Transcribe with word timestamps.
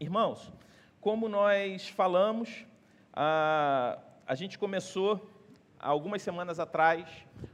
Irmãos, 0.00 0.52
como 1.00 1.28
nós 1.28 1.88
falamos, 1.88 2.64
a, 3.12 3.98
a 4.24 4.34
gente 4.36 4.56
começou 4.56 5.28
algumas 5.76 6.22
semanas 6.22 6.60
atrás 6.60 7.08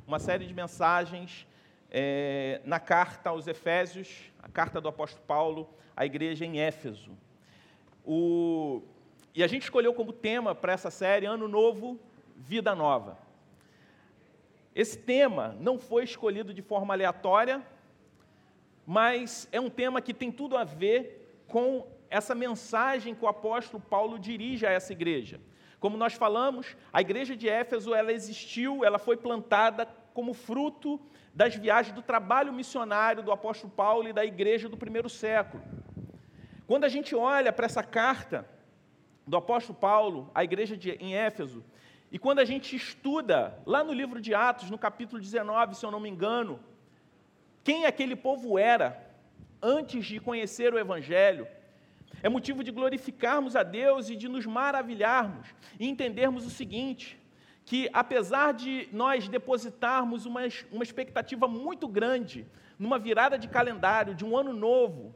uma 0.06 0.18
série 0.18 0.46
de 0.46 0.52
mensagens 0.52 1.46
é, 1.90 2.60
na 2.62 2.78
carta 2.78 3.30
aos 3.30 3.46
Efésios, 3.46 4.30
a 4.42 4.48
carta 4.50 4.78
do 4.78 4.88
apóstolo 4.88 5.24
Paulo 5.26 5.70
à 5.96 6.04
igreja 6.04 6.44
em 6.44 6.60
Éfeso. 6.60 7.12
O, 8.04 8.82
e 9.34 9.42
a 9.42 9.46
gente 9.46 9.62
escolheu 9.62 9.94
como 9.94 10.12
tema 10.12 10.54
para 10.54 10.74
essa 10.74 10.90
série 10.90 11.24
Ano 11.24 11.48
Novo, 11.48 11.98
Vida 12.36 12.74
Nova. 12.74 13.16
Esse 14.74 14.98
tema 14.98 15.56
não 15.58 15.78
foi 15.78 16.04
escolhido 16.04 16.52
de 16.52 16.60
forma 16.60 16.92
aleatória, 16.92 17.66
mas 18.86 19.48
é 19.50 19.58
um 19.58 19.70
tema 19.70 20.02
que 20.02 20.12
tem 20.12 20.30
tudo 20.30 20.58
a 20.58 20.64
ver 20.64 21.42
com 21.48 21.93
essa 22.14 22.32
mensagem 22.32 23.12
que 23.12 23.24
o 23.24 23.28
apóstolo 23.28 23.82
Paulo 23.82 24.20
dirige 24.20 24.64
a 24.64 24.70
essa 24.70 24.92
igreja. 24.92 25.40
Como 25.80 25.96
nós 25.96 26.14
falamos, 26.14 26.76
a 26.92 27.00
igreja 27.00 27.34
de 27.36 27.48
Éfeso, 27.48 27.92
ela 27.92 28.12
existiu, 28.12 28.84
ela 28.84 29.00
foi 29.00 29.16
plantada 29.16 29.84
como 30.14 30.32
fruto 30.32 31.00
das 31.34 31.56
viagens 31.56 31.92
do 31.92 32.02
trabalho 32.02 32.52
missionário 32.52 33.20
do 33.20 33.32
apóstolo 33.32 33.72
Paulo 33.72 34.08
e 34.08 34.12
da 34.12 34.24
igreja 34.24 34.68
do 34.68 34.76
primeiro 34.76 35.08
século. 35.08 35.60
Quando 36.68 36.84
a 36.84 36.88
gente 36.88 37.16
olha 37.16 37.52
para 37.52 37.66
essa 37.66 37.82
carta 37.82 38.48
do 39.26 39.36
apóstolo 39.36 39.76
Paulo 39.76 40.30
à 40.32 40.44
igreja 40.44 40.76
de, 40.76 40.92
em 40.92 41.16
Éfeso, 41.16 41.64
e 42.12 42.18
quando 42.18 42.38
a 42.38 42.44
gente 42.44 42.76
estuda 42.76 43.58
lá 43.66 43.82
no 43.82 43.92
livro 43.92 44.20
de 44.20 44.32
Atos, 44.32 44.70
no 44.70 44.78
capítulo 44.78 45.20
19, 45.20 45.74
se 45.74 45.84
eu 45.84 45.90
não 45.90 45.98
me 45.98 46.08
engano, 46.08 46.60
quem 47.64 47.86
aquele 47.86 48.14
povo 48.14 48.56
era 48.56 49.04
antes 49.60 50.06
de 50.06 50.20
conhecer 50.20 50.72
o 50.72 50.78
Evangelho, 50.78 51.48
é 52.22 52.28
motivo 52.28 52.64
de 52.64 52.70
glorificarmos 52.70 53.56
a 53.56 53.62
Deus 53.62 54.08
e 54.08 54.16
de 54.16 54.28
nos 54.28 54.46
maravilharmos 54.46 55.54
e 55.78 55.88
entendermos 55.88 56.46
o 56.46 56.50
seguinte: 56.50 57.18
que 57.64 57.88
apesar 57.92 58.52
de 58.52 58.88
nós 58.92 59.28
depositarmos 59.28 60.26
uma, 60.26 60.40
uma 60.70 60.82
expectativa 60.82 61.48
muito 61.48 61.88
grande 61.88 62.46
numa 62.78 62.98
virada 62.98 63.38
de 63.38 63.48
calendário, 63.48 64.14
de 64.14 64.24
um 64.24 64.36
ano 64.36 64.52
novo, 64.52 65.14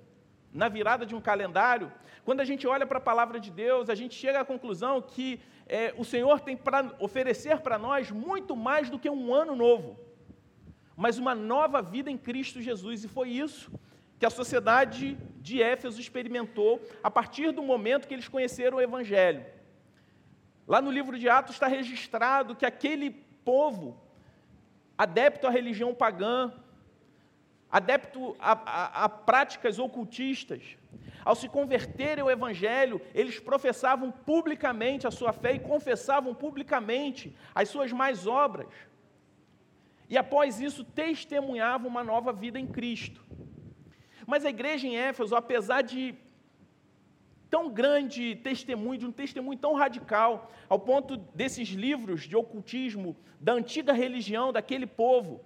na 0.52 0.68
virada 0.68 1.04
de 1.04 1.14
um 1.14 1.20
calendário, 1.20 1.92
quando 2.24 2.40
a 2.40 2.44
gente 2.44 2.66
olha 2.66 2.86
para 2.86 2.98
a 2.98 3.00
palavra 3.00 3.38
de 3.38 3.50
Deus, 3.50 3.90
a 3.90 3.94
gente 3.94 4.14
chega 4.14 4.40
à 4.40 4.44
conclusão 4.44 5.00
que 5.02 5.40
é, 5.66 5.94
o 5.96 6.04
Senhor 6.04 6.40
tem 6.40 6.56
para 6.56 6.94
oferecer 6.98 7.60
para 7.60 7.78
nós 7.78 8.10
muito 8.10 8.56
mais 8.56 8.88
do 8.88 8.98
que 8.98 9.10
um 9.10 9.34
ano 9.34 9.54
novo, 9.54 9.98
mas 10.96 11.18
uma 11.18 11.34
nova 11.34 11.82
vida 11.82 12.10
em 12.10 12.16
Cristo 12.16 12.62
Jesus, 12.62 13.04
e 13.04 13.08
foi 13.08 13.28
isso 13.30 13.70
que 14.18 14.26
a 14.26 14.30
sociedade 14.30 15.16
de 15.48 15.62
Éfeso 15.62 16.00
experimentou 16.00 16.80
a 17.02 17.10
partir 17.10 17.50
do 17.52 17.62
momento 17.62 18.06
que 18.06 18.14
eles 18.14 18.28
conheceram 18.28 18.76
o 18.78 18.80
Evangelho. 18.80 19.44
Lá 20.66 20.82
no 20.82 20.90
livro 20.90 21.18
de 21.18 21.28
Atos 21.28 21.54
está 21.54 21.66
registrado 21.66 22.54
que 22.54 22.66
aquele 22.66 23.10
povo, 23.44 23.98
adepto 24.96 25.46
à 25.46 25.50
religião 25.50 25.94
pagã, 25.94 26.52
adepto 27.70 28.36
a, 28.38 28.52
a, 28.52 29.04
a, 29.04 29.08
práticas 29.08 29.78
ocultistas, 29.78 30.76
ao 31.24 31.34
se 31.34 31.48
converterem 31.48 32.22
ao 32.22 32.30
Evangelho, 32.30 33.00
eles 33.14 33.38
professavam 33.38 34.10
publicamente 34.10 35.06
a 35.06 35.10
sua 35.10 35.32
fé 35.32 35.54
e 35.54 35.60
confessavam 35.60 36.34
publicamente 36.34 37.34
as 37.54 37.68
suas 37.68 37.92
mais 37.92 38.26
obras. 38.26 38.68
E 40.08 40.16
após 40.16 40.60
isso, 40.60 40.84
testemunhavam 40.84 41.88
uma 41.88 42.02
nova 42.02 42.32
vida 42.32 42.58
em 42.58 42.66
Cristo. 42.66 43.22
Mas 44.30 44.44
a 44.44 44.50
igreja 44.50 44.86
em 44.86 44.94
Éfeso, 44.94 45.34
apesar 45.34 45.80
de 45.80 46.14
tão 47.48 47.70
grande 47.70 48.36
testemunho, 48.36 48.98
de 48.98 49.06
um 49.06 49.10
testemunho 49.10 49.58
tão 49.58 49.72
radical, 49.72 50.52
ao 50.68 50.78
ponto 50.78 51.16
desses 51.16 51.70
livros 51.70 52.24
de 52.24 52.36
ocultismo 52.36 53.16
da 53.40 53.54
antiga 53.54 53.90
religião 53.90 54.52
daquele 54.52 54.86
povo, 54.86 55.40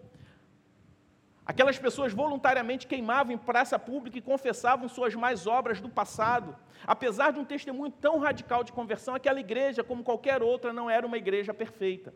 aquelas 1.46 1.78
pessoas 1.78 2.12
voluntariamente 2.12 2.88
queimavam 2.88 3.32
em 3.32 3.38
praça 3.38 3.78
pública 3.78 4.18
e 4.18 4.20
confessavam 4.32 4.88
suas 4.88 5.14
mais 5.14 5.46
obras 5.46 5.80
do 5.80 5.88
passado. 5.88 6.56
Apesar 6.84 7.30
de 7.30 7.38
um 7.38 7.44
testemunho 7.44 7.92
tão 7.92 8.18
radical 8.18 8.64
de 8.64 8.72
conversão, 8.72 9.14
aquela 9.14 9.38
igreja, 9.38 9.84
como 9.84 10.02
qualquer 10.02 10.42
outra, 10.42 10.72
não 10.72 10.90
era 10.90 11.06
uma 11.06 11.18
igreja 11.18 11.54
perfeita. 11.54 12.12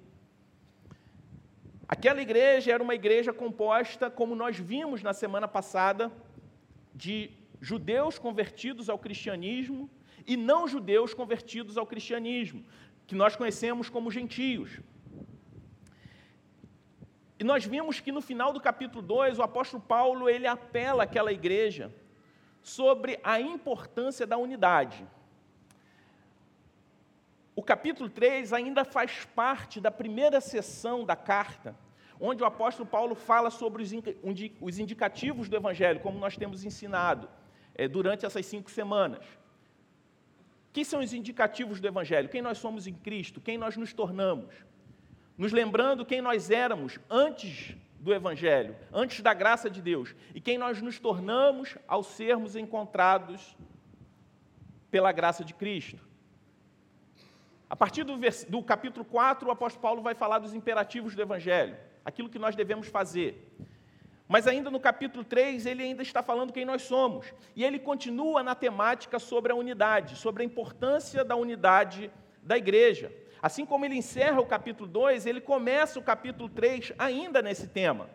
Aquela 1.87 2.21
igreja 2.21 2.73
era 2.73 2.83
uma 2.83 2.97
igreja 2.97 3.33
composta, 3.33 4.11
como 4.11 4.35
nós 4.35 4.59
vimos 4.59 5.01
na 5.01 5.13
semana 5.13 5.47
passada, 5.47 6.11
de 6.97 7.31
judeus 7.61 8.19
convertidos 8.19 8.89
ao 8.89 8.99
cristianismo 8.99 9.89
e 10.27 10.37
não 10.37 10.67
judeus 10.67 11.13
convertidos 11.13 11.77
ao 11.77 11.87
cristianismo, 11.87 12.65
que 13.07 13.15
nós 13.15 13.37
conhecemos 13.37 13.89
como 13.91 14.11
gentios. 14.11 14.81
E 17.39 17.45
nós 17.45 17.67
vimos 17.67 18.01
que 18.01 18.11
no 18.11 18.23
final 18.23 18.51
do 18.53 18.61
capítulo 18.61 19.03
2, 19.03 19.39
o 19.39 19.43
apóstolo 19.43 19.83
Paulo, 19.83 20.29
ele 20.29 20.47
apela 20.47 21.05
àquela 21.05 21.31
igreja 21.31 21.95
sobre 22.63 23.21
a 23.23 23.39
importância 23.41 24.27
da 24.27 24.39
unidade. 24.39 25.07
O 27.55 27.63
capítulo 27.63 28.09
3 28.09 28.55
ainda 28.55 28.85
faz 28.85 29.27
parte 29.35 29.81
da 29.81 29.91
primeira 29.91 30.41
sessão 30.41 31.05
da 31.05 31.15
carta, 31.15 31.77
onde 32.21 32.43
o 32.43 32.47
apóstolo 32.47 32.89
Paulo 32.89 33.15
fala 33.15 33.51
sobre 33.51 33.83
os 33.83 34.79
indicativos 34.79 35.49
do 35.49 35.57
Evangelho, 35.57 36.01
como 36.01 36.19
nós 36.19 36.37
temos 36.37 36.65
ensinado 36.65 37.29
é, 37.75 37.87
durante 37.87 38.25
essas 38.25 38.45
cinco 38.47 38.71
semanas. 38.71 39.25
Que 40.73 40.85
são 40.85 41.01
os 41.01 41.13
indicativos 41.13 41.81
do 41.81 41.87
Evangelho? 41.87 42.29
Quem 42.29 42.43
nós 42.43 42.59
somos 42.59 42.87
em 42.87 42.95
Cristo, 42.95 43.41
quem 43.41 43.57
nós 43.59 43.77
nos 43.77 43.93
tornamos. 43.93 44.55
Nos 45.37 45.53
lembrando 45.53 46.05
quem 46.05 46.21
nós 46.21 46.51
éramos 46.51 46.99
antes 47.11 47.77
do 48.01 48.13
Evangelho, 48.13 48.77
antes 48.93 49.21
da 49.21 49.35
graça 49.35 49.69
de 49.69 49.83
Deus, 49.83 50.15
e 50.35 50.41
quem 50.41 50.57
nós 50.57 50.81
nos 50.81 50.99
tornamos 50.99 51.77
ao 51.87 52.03
sermos 52.03 52.57
encontrados 52.57 53.57
pela 54.91 55.13
graça 55.13 55.45
de 55.45 55.53
Cristo. 55.53 55.99
A 57.69 57.75
partir 57.75 58.05
do, 58.05 58.17
do 58.49 58.63
capítulo 58.63 59.05
4, 59.05 59.49
o 59.49 59.51
apóstolo 59.51 59.83
Paulo 59.83 60.03
vai 60.03 60.15
falar 60.15 60.39
dos 60.39 60.55
imperativos 60.55 61.15
do 61.15 61.21
Evangelho 61.21 61.77
aquilo 62.07 62.29
que 62.29 62.39
nós 62.39 62.55
devemos 62.55 62.87
fazer. 62.87 63.53
Mas 64.29 64.47
ainda 64.47 64.71
no 64.71 64.79
capítulo 64.79 65.25
3, 65.25 65.67
ele 65.67 65.83
ainda 65.83 66.03
está 66.03 66.23
falando 66.23 66.53
quem 66.53 66.65
nós 66.65 66.83
somos. 66.83 67.35
E 67.57 67.65
ele 67.65 67.81
continua 67.81 68.45
na 68.45 68.55
temática 68.55 69.19
sobre 69.19 69.51
a 69.51 69.57
unidade, 69.57 70.15
sobre 70.15 70.45
a 70.45 70.47
importância 70.47 71.25
da 71.25 71.35
unidade 71.35 72.09
da 72.45 72.57
igreja. 72.57 73.13
Assim 73.43 73.67
como 73.67 73.85
ele 73.85 73.97
encerra 73.97 74.41
o 74.41 74.47
capítulo 74.47 74.89
2, 74.89 75.27
ele 75.27 75.41
começa 75.41 75.99
o 75.99 76.03
capítulo 76.03 76.49
3 76.49 76.93
ainda 76.97 77.43
nesse 77.43 77.67
tema. 77.67 78.09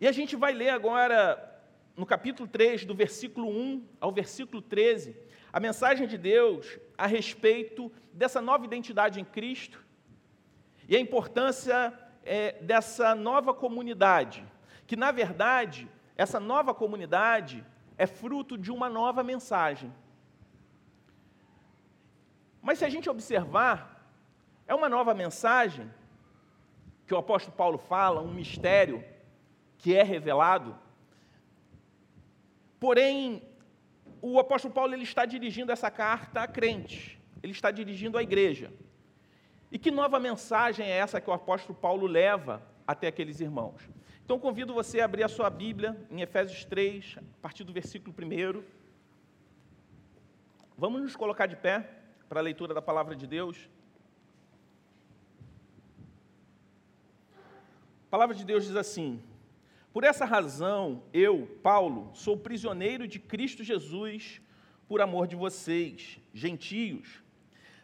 E 0.00 0.06
a 0.06 0.12
gente 0.12 0.36
vai 0.36 0.52
ler 0.52 0.70
agora, 0.70 1.60
no 1.96 2.06
capítulo 2.06 2.48
3, 2.48 2.84
do 2.84 2.94
versículo 2.94 3.48
1 3.48 3.84
ao 4.00 4.12
versículo 4.12 4.62
13, 4.62 5.16
a 5.52 5.58
mensagem 5.58 6.06
de 6.06 6.16
Deus 6.16 6.78
a 6.96 7.06
respeito 7.06 7.90
dessa 8.12 8.40
nova 8.40 8.64
identidade 8.64 9.20
em 9.20 9.24
Cristo 9.24 9.87
e 10.88 10.96
a 10.96 11.00
importância 11.00 11.92
é, 12.24 12.52
dessa 12.62 13.14
nova 13.14 13.52
comunidade, 13.52 14.44
que 14.86 14.96
na 14.96 15.10
verdade, 15.10 15.88
essa 16.16 16.40
nova 16.40 16.74
comunidade 16.74 17.64
é 17.98 18.06
fruto 18.06 18.56
de 18.56 18.72
uma 18.72 18.88
nova 18.88 19.22
mensagem. 19.22 19.92
Mas 22.62 22.78
se 22.78 22.84
a 22.84 22.88
gente 22.88 23.08
observar, 23.08 24.10
é 24.66 24.74
uma 24.74 24.88
nova 24.88 25.14
mensagem 25.14 25.90
que 27.06 27.14
o 27.14 27.18
apóstolo 27.18 27.56
Paulo 27.56 27.78
fala, 27.78 28.20
um 28.20 28.32
mistério 28.32 29.04
que 29.78 29.94
é 29.94 30.02
revelado. 30.02 30.76
Porém, 32.80 33.42
o 34.20 34.38
apóstolo 34.38 34.74
Paulo 34.74 34.94
ele 34.94 35.04
está 35.04 35.24
dirigindo 35.24 35.72
essa 35.72 35.90
carta 35.90 36.42
a 36.42 36.48
crentes, 36.48 37.18
ele 37.42 37.52
está 37.52 37.70
dirigindo 37.70 38.18
a 38.18 38.22
igreja. 38.22 38.72
E 39.70 39.78
que 39.78 39.90
nova 39.90 40.18
mensagem 40.18 40.86
é 40.86 40.96
essa 40.96 41.20
que 41.20 41.28
o 41.28 41.32
apóstolo 41.32 41.78
Paulo 41.78 42.06
leva 42.06 42.62
até 42.86 43.08
aqueles 43.08 43.40
irmãos? 43.40 43.88
Então 44.24 44.38
convido 44.38 44.72
você 44.72 45.00
a 45.00 45.04
abrir 45.04 45.22
a 45.24 45.28
sua 45.28 45.50
Bíblia 45.50 45.96
em 46.10 46.22
Efésios 46.22 46.64
3, 46.64 47.16
a 47.18 47.42
partir 47.42 47.64
do 47.64 47.72
versículo 47.72 48.14
1. 48.16 48.62
Vamos 50.76 51.02
nos 51.02 51.16
colocar 51.16 51.46
de 51.46 51.56
pé 51.56 51.88
para 52.28 52.40
a 52.40 52.42
leitura 52.42 52.72
da 52.72 52.80
palavra 52.80 53.14
de 53.14 53.26
Deus. 53.26 53.68
A 58.06 58.10
palavra 58.10 58.34
de 58.34 58.44
Deus 58.44 58.64
diz 58.64 58.76
assim: 58.76 59.22
Por 59.92 60.02
essa 60.02 60.24
razão, 60.24 61.02
eu, 61.12 61.46
Paulo, 61.62 62.10
sou 62.14 62.38
prisioneiro 62.38 63.06
de 63.06 63.18
Cristo 63.18 63.62
Jesus 63.62 64.40
por 64.88 65.02
amor 65.02 65.26
de 65.26 65.36
vocês, 65.36 66.18
gentios 66.32 67.22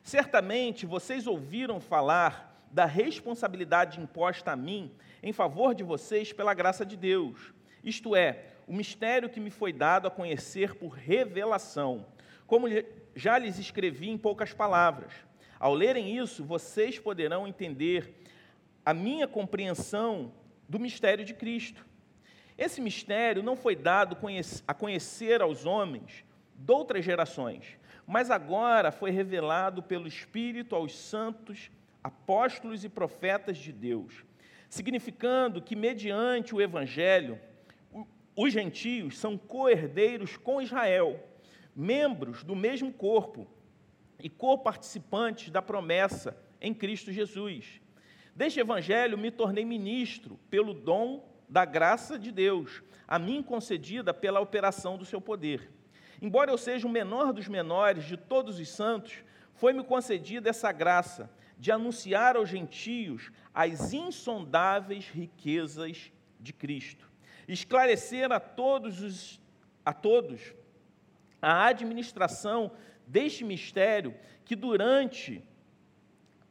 Certamente 0.04 0.84
vocês 0.84 1.26
ouviram 1.26 1.80
falar 1.80 2.62
da 2.70 2.84
responsabilidade 2.84 3.98
imposta 3.98 4.52
a 4.52 4.56
mim 4.56 4.92
em 5.22 5.32
favor 5.32 5.74
de 5.74 5.82
vocês 5.82 6.30
pela 6.30 6.52
graça 6.52 6.84
de 6.84 6.94
Deus, 6.94 7.54
isto 7.82 8.14
é, 8.14 8.44
o 8.66 8.74
mistério 8.74 9.30
que 9.30 9.40
me 9.40 9.48
foi 9.48 9.72
dado 9.72 10.06
a 10.06 10.10
conhecer 10.10 10.74
por 10.74 10.88
revelação, 10.88 12.04
como 12.46 12.66
já 13.16 13.38
lhes 13.38 13.58
escrevi 13.58 14.10
em 14.10 14.18
poucas 14.18 14.52
palavras. 14.52 15.10
Ao 15.58 15.72
lerem 15.72 16.18
isso, 16.18 16.44
vocês 16.44 16.98
poderão 16.98 17.48
entender 17.48 18.14
a 18.84 18.92
minha 18.92 19.26
compreensão 19.26 20.34
do 20.68 20.78
mistério 20.78 21.24
de 21.24 21.32
Cristo. 21.32 21.86
Esse 22.58 22.78
mistério 22.78 23.42
não 23.42 23.56
foi 23.56 23.74
dado 23.74 24.18
a 24.68 24.74
conhecer 24.74 25.40
aos 25.40 25.64
homens 25.64 26.26
de 26.54 26.72
outras 26.72 27.02
gerações, 27.02 27.78
mas 28.06 28.30
agora 28.30 28.92
foi 28.92 29.10
revelado 29.10 29.82
pelo 29.82 30.06
Espírito 30.06 30.74
aos 30.74 30.96
santos, 30.96 31.70
apóstolos 32.02 32.84
e 32.84 32.88
profetas 32.88 33.56
de 33.56 33.72
Deus, 33.72 34.24
significando 34.68 35.62
que, 35.62 35.74
mediante 35.74 36.54
o 36.54 36.60
Evangelho, 36.60 37.38
os 38.36 38.52
gentios 38.52 39.16
são 39.16 39.38
co-herdeiros 39.38 40.36
com 40.36 40.60
Israel, 40.60 41.22
membros 41.74 42.42
do 42.42 42.54
mesmo 42.54 42.92
corpo 42.92 43.46
e 44.18 44.28
co-participantes 44.28 45.50
da 45.50 45.62
promessa 45.62 46.36
em 46.60 46.74
Cristo 46.74 47.12
Jesus. 47.12 47.80
Deste 48.34 48.58
Evangelho 48.58 49.16
me 49.16 49.30
tornei 49.30 49.64
ministro 49.64 50.38
pelo 50.50 50.74
dom 50.74 51.24
da 51.48 51.64
graça 51.64 52.18
de 52.18 52.32
Deus, 52.32 52.82
a 53.06 53.18
mim 53.18 53.42
concedida 53.42 54.12
pela 54.12 54.40
operação 54.40 54.98
do 54.98 55.04
seu 55.04 55.20
poder. 55.20 55.70
Embora 56.24 56.50
eu 56.50 56.58
seja 56.58 56.86
o 56.86 56.90
menor 56.90 57.32
dos 57.32 57.48
menores 57.48 58.04
de 58.04 58.16
todos 58.16 58.58
os 58.58 58.68
santos, 58.68 59.22
foi-me 59.54 59.84
concedida 59.84 60.50
essa 60.50 60.72
graça 60.72 61.30
de 61.58 61.70
anunciar 61.70 62.36
aos 62.36 62.48
gentios 62.48 63.30
as 63.52 63.92
insondáveis 63.92 65.08
riquezas 65.08 66.10
de 66.40 66.52
Cristo 66.52 67.14
esclarecer 67.48 68.32
a 68.32 68.40
todos, 68.40 69.02
os, 69.02 69.40
a 69.84 69.92
todos 69.92 70.54
a 71.40 71.66
administração 71.66 72.72
deste 73.06 73.44
mistério 73.44 74.14
que 74.44 74.56
durante 74.56 75.42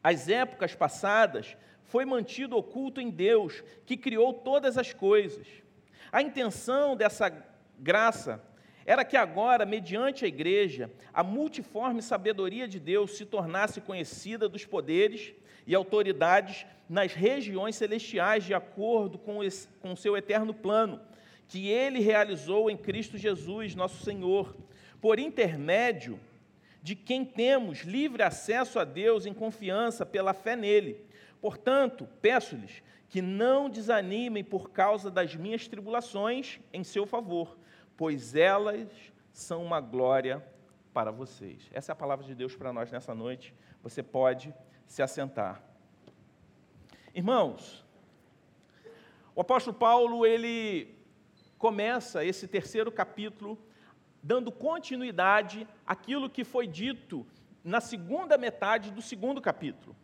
as 0.03 0.29
épocas 0.29 0.75
passadas 0.75 1.57
foi 1.83 2.05
mantido 2.05 2.55
oculto 2.55 2.99
em 3.01 3.09
Deus, 3.09 3.63
que 3.85 3.97
criou 3.97 4.33
todas 4.33 4.77
as 4.77 4.93
coisas. 4.93 5.47
A 6.11 6.21
intenção 6.21 6.95
dessa 6.95 7.31
graça 7.79 8.41
era 8.85 9.05
que 9.05 9.15
agora, 9.15 9.65
mediante 9.65 10.25
a 10.25 10.27
igreja, 10.27 10.91
a 11.13 11.23
multiforme 11.23 12.01
sabedoria 12.01 12.67
de 12.67 12.79
Deus 12.79 13.17
se 13.17 13.25
tornasse 13.25 13.79
conhecida 13.79 14.49
dos 14.49 14.65
poderes 14.65 15.33
e 15.65 15.73
autoridades 15.73 16.65
nas 16.89 17.13
regiões 17.13 17.75
celestiais, 17.75 18.43
de 18.43 18.53
acordo 18.53 19.17
com 19.17 19.39
o 19.39 19.95
seu 19.95 20.17
eterno 20.17 20.53
plano, 20.53 20.99
que 21.47 21.69
ele 21.69 21.99
realizou 21.99 22.69
em 22.69 22.77
Cristo 22.77 23.17
Jesus, 23.17 23.73
nosso 23.75 24.03
Senhor, 24.03 24.55
por 24.99 25.19
intermédio 25.19 26.19
de 26.81 26.95
quem 26.95 27.23
temos 27.23 27.79
livre 27.83 28.23
acesso 28.23 28.77
a 28.77 28.83
Deus 28.83 29.25
em 29.25 29.33
confiança 29.33 30.05
pela 30.05 30.33
fé 30.33 30.55
nele. 30.55 30.99
Portanto, 31.39 32.07
peço-lhes 32.21 32.83
que 33.07 33.21
não 33.21 33.69
desanimem 33.69 34.43
por 34.43 34.71
causa 34.71 35.09
das 35.09 35.35
minhas 35.35 35.67
tribulações 35.67 36.59
em 36.73 36.83
seu 36.83 37.05
favor, 37.05 37.57
pois 37.97 38.35
elas 38.35 38.89
são 39.31 39.63
uma 39.63 39.79
glória 39.79 40.43
para 40.93 41.11
vocês. 41.11 41.69
Essa 41.71 41.91
é 41.91 41.93
a 41.93 41.95
palavra 41.95 42.25
de 42.25 42.35
Deus 42.35 42.55
para 42.55 42.71
nós 42.71 42.91
nessa 42.91 43.15
noite. 43.15 43.53
Você 43.81 44.03
pode 44.03 44.53
se 44.85 45.01
assentar. 45.01 45.61
Irmãos, 47.13 47.85
o 49.35 49.41
apóstolo 49.41 49.75
Paulo, 49.75 50.25
ele 50.25 50.95
começa 51.57 52.23
esse 52.23 52.47
terceiro 52.47 52.91
capítulo 52.91 53.57
dando 54.21 54.51
continuidade 54.51 55.67
àquilo 55.85 56.29
que 56.29 56.43
foi 56.43 56.67
dito 56.67 57.25
na 57.63 57.81
segunda 57.81 58.37
metade 58.37 58.91
do 58.91 59.01
segundo 59.01 59.41
capítulo. 59.41 59.95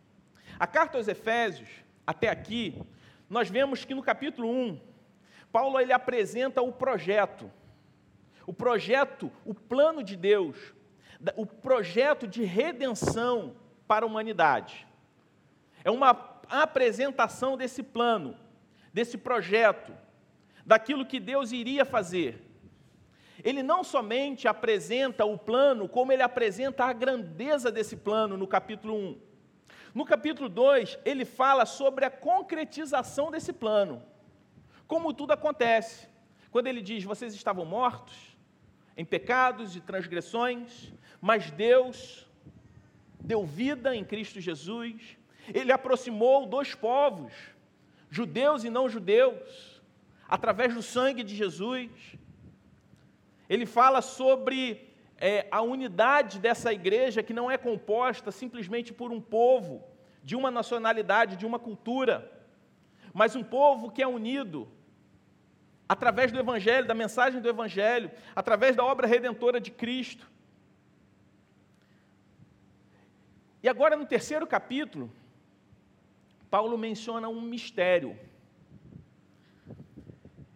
A 0.58 0.66
carta 0.66 0.98
aos 0.98 1.08
Efésios, 1.08 1.68
até 2.06 2.28
aqui, 2.28 2.82
nós 3.28 3.48
vemos 3.48 3.84
que 3.84 3.94
no 3.94 4.02
capítulo 4.02 4.48
1, 4.48 4.80
Paulo 5.52 5.78
ele 5.78 5.92
apresenta 5.92 6.60
o 6.60 6.72
projeto, 6.72 7.50
o 8.50 8.52
projeto, 8.52 9.30
o 9.44 9.54
plano 9.54 10.02
de 10.02 10.16
Deus, 10.16 10.74
o 11.36 11.46
projeto 11.46 12.26
de 12.26 12.42
redenção 12.42 13.54
para 13.86 14.04
a 14.04 14.08
humanidade. 14.08 14.88
É 15.84 15.90
uma 15.90 16.10
apresentação 16.48 17.56
desse 17.56 17.80
plano, 17.80 18.36
desse 18.92 19.16
projeto, 19.16 19.96
daquilo 20.66 21.06
que 21.06 21.20
Deus 21.20 21.52
iria 21.52 21.84
fazer. 21.84 22.42
Ele 23.44 23.62
não 23.62 23.84
somente 23.84 24.48
apresenta 24.48 25.24
o 25.24 25.38
plano, 25.38 25.88
como 25.88 26.10
ele 26.10 26.24
apresenta 26.24 26.86
a 26.86 26.92
grandeza 26.92 27.70
desse 27.70 27.96
plano 27.98 28.36
no 28.36 28.48
capítulo 28.48 28.96
1. 28.96 29.20
No 29.94 30.04
capítulo 30.04 30.48
2, 30.48 30.98
ele 31.04 31.24
fala 31.24 31.64
sobre 31.64 32.04
a 32.04 32.10
concretização 32.10 33.30
desse 33.30 33.52
plano. 33.52 34.02
Como 34.88 35.14
tudo 35.14 35.30
acontece. 35.34 36.08
Quando 36.50 36.66
ele 36.66 36.82
diz: 36.82 37.04
Vocês 37.04 37.32
estavam 37.32 37.64
mortos 37.64 38.29
em 38.96 39.04
pecados 39.04 39.76
e 39.76 39.80
transgressões, 39.80 40.92
mas 41.20 41.50
Deus 41.50 42.26
deu 43.20 43.44
vida 43.44 43.94
em 43.94 44.04
Cristo 44.04 44.40
Jesus, 44.40 45.16
ele 45.52 45.72
aproximou 45.72 46.46
dois 46.46 46.74
povos, 46.74 47.32
judeus 48.10 48.64
e 48.64 48.70
não 48.70 48.88
judeus, 48.88 49.82
através 50.28 50.74
do 50.74 50.82
sangue 50.82 51.22
de 51.22 51.34
Jesus. 51.34 51.90
Ele 53.48 53.66
fala 53.66 54.00
sobre 54.00 54.88
é, 55.18 55.46
a 55.50 55.60
unidade 55.60 56.38
dessa 56.38 56.72
igreja 56.72 57.22
que 57.22 57.34
não 57.34 57.50
é 57.50 57.58
composta 57.58 58.30
simplesmente 58.30 58.92
por 58.92 59.10
um 59.10 59.20
povo, 59.20 59.84
de 60.22 60.36
uma 60.36 60.50
nacionalidade, 60.50 61.36
de 61.36 61.46
uma 61.46 61.58
cultura, 61.58 62.30
mas 63.12 63.34
um 63.34 63.42
povo 63.42 63.90
que 63.90 64.02
é 64.02 64.06
unido 64.06 64.68
através 65.90 66.30
do 66.30 66.38
Evangelho, 66.38 66.86
da 66.86 66.94
mensagem 66.94 67.40
do 67.40 67.48
Evangelho, 67.48 68.12
através 68.36 68.76
da 68.76 68.84
obra 68.84 69.08
redentora 69.08 69.60
de 69.60 69.72
Cristo. 69.72 70.30
E 73.60 73.68
agora, 73.68 73.96
no 73.96 74.06
terceiro 74.06 74.46
capítulo, 74.46 75.12
Paulo 76.48 76.78
menciona 76.78 77.28
um 77.28 77.40
mistério. 77.40 78.16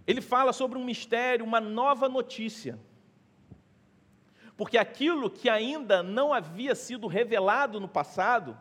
Ele 0.06 0.20
fala 0.20 0.52
sobre 0.52 0.78
um 0.78 0.84
mistério, 0.84 1.44
uma 1.44 1.60
nova 1.60 2.08
notícia. 2.08 2.78
Porque 4.56 4.78
aquilo 4.78 5.28
que 5.28 5.50
ainda 5.50 6.00
não 6.00 6.32
havia 6.32 6.76
sido 6.76 7.08
revelado 7.08 7.80
no 7.80 7.88
passado 7.88 8.56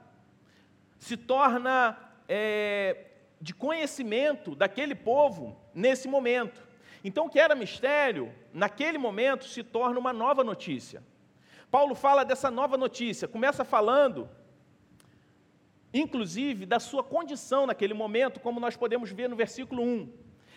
se 0.98 1.16
torna 1.16 1.96
é, 2.28 3.12
de 3.40 3.54
conhecimento 3.54 4.56
daquele 4.56 4.96
povo 4.96 5.62
nesse 5.76 6.08
momento. 6.08 6.63
Então, 7.04 7.26
o 7.26 7.30
que 7.30 7.40
era 7.40 7.56
mistério, 7.56 8.34
naquele 8.54 8.98
momento, 8.98 9.46
se 9.46 9.62
torna 9.64 10.00
uma 10.00 10.14
nova 10.14 10.44
notícia. 10.44 11.04
Paulo 11.70 11.96
fala 11.96 12.24
dessa 12.24 12.50
nova 12.50 12.78
notícia, 12.78 13.28
começa 13.28 13.66
falando 13.66 14.30
inclusive 15.94 16.66
da 16.66 16.80
sua 16.80 17.04
condição 17.04 17.68
naquele 17.68 17.94
momento, 17.94 18.40
como 18.40 18.60
nós 18.60 18.76
podemos 18.76 19.12
ver 19.12 19.30
no 19.30 19.36
versículo 19.36 19.84
1. 19.84 20.12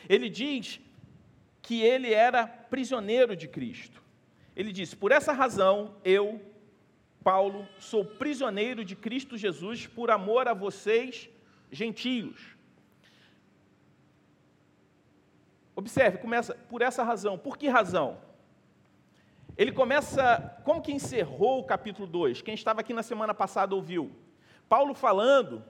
Ele 0.08 0.30
diz 0.30 0.80
que 1.60 1.82
ele 1.82 2.12
era 2.12 2.46
prisioneiro 2.46 3.36
de 3.36 3.46
Cristo. 3.46 4.02
Ele 4.54 4.72
diz: 4.72 4.94
Por 4.94 5.12
essa 5.12 5.32
razão, 5.32 5.96
eu, 6.02 6.40
Paulo, 7.22 7.68
sou 7.78 8.04
prisioneiro 8.04 8.84
de 8.84 8.96
Cristo 8.96 9.36
Jesus 9.36 9.86
por 9.86 10.10
amor 10.10 10.48
a 10.48 10.54
vocês, 10.54 11.28
gentios. 11.70 12.55
Observe, 15.76 16.16
começa 16.16 16.54
por 16.70 16.80
essa 16.80 17.04
razão. 17.04 17.36
Por 17.36 17.58
que 17.58 17.68
razão? 17.68 18.18
Ele 19.58 19.70
começa, 19.70 20.58
como 20.64 20.80
que 20.80 20.90
encerrou 20.90 21.60
o 21.60 21.64
capítulo 21.64 22.08
2? 22.08 22.40
Quem 22.40 22.54
estava 22.54 22.80
aqui 22.80 22.94
na 22.94 23.02
semana 23.02 23.34
passada 23.34 23.74
ouviu. 23.74 24.10
Paulo 24.70 24.94
falando 24.94 25.62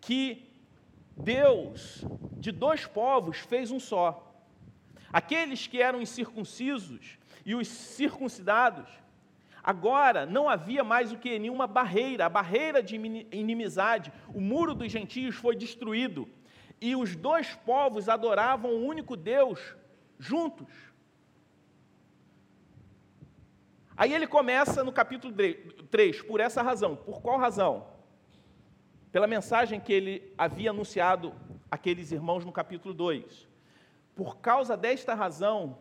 que 0.00 0.52
Deus 1.16 2.04
de 2.32 2.50
dois 2.50 2.84
povos 2.84 3.38
fez 3.38 3.70
um 3.70 3.78
só. 3.78 4.34
Aqueles 5.12 5.68
que 5.68 5.80
eram 5.80 6.02
incircuncisos 6.02 7.16
e 7.46 7.54
os 7.54 7.68
circuncidados, 7.68 8.88
agora 9.62 10.26
não 10.26 10.48
havia 10.48 10.82
mais 10.82 11.12
o 11.12 11.16
que 11.16 11.38
nenhuma 11.38 11.68
barreira, 11.68 12.26
a 12.26 12.28
barreira 12.28 12.82
de 12.82 12.96
inimizade, 12.96 14.12
o 14.34 14.40
muro 14.40 14.74
dos 14.74 14.90
gentios 14.90 15.36
foi 15.36 15.54
destruído 15.54 16.28
e 16.80 16.94
os 16.94 17.16
dois 17.16 17.54
povos 17.54 18.08
adoravam 18.08 18.70
o 18.72 18.84
único 18.84 19.16
Deus 19.16 19.60
juntos. 20.18 20.68
Aí 23.96 24.12
ele 24.12 24.26
começa 24.26 24.82
no 24.82 24.92
capítulo 24.92 25.34
3, 25.90 26.22
por 26.22 26.40
essa 26.40 26.62
razão. 26.62 26.96
Por 26.96 27.22
qual 27.22 27.38
razão? 27.38 27.94
pela 29.14 29.28
mensagem 29.28 29.78
que 29.78 29.92
ele 29.92 30.34
havia 30.36 30.70
anunciado 30.70 31.32
àqueles 31.70 32.10
irmãos 32.10 32.44
no 32.44 32.50
capítulo 32.50 32.92
2. 32.92 33.46
Por 34.12 34.38
causa 34.38 34.76
desta 34.76 35.14
razão, 35.14 35.78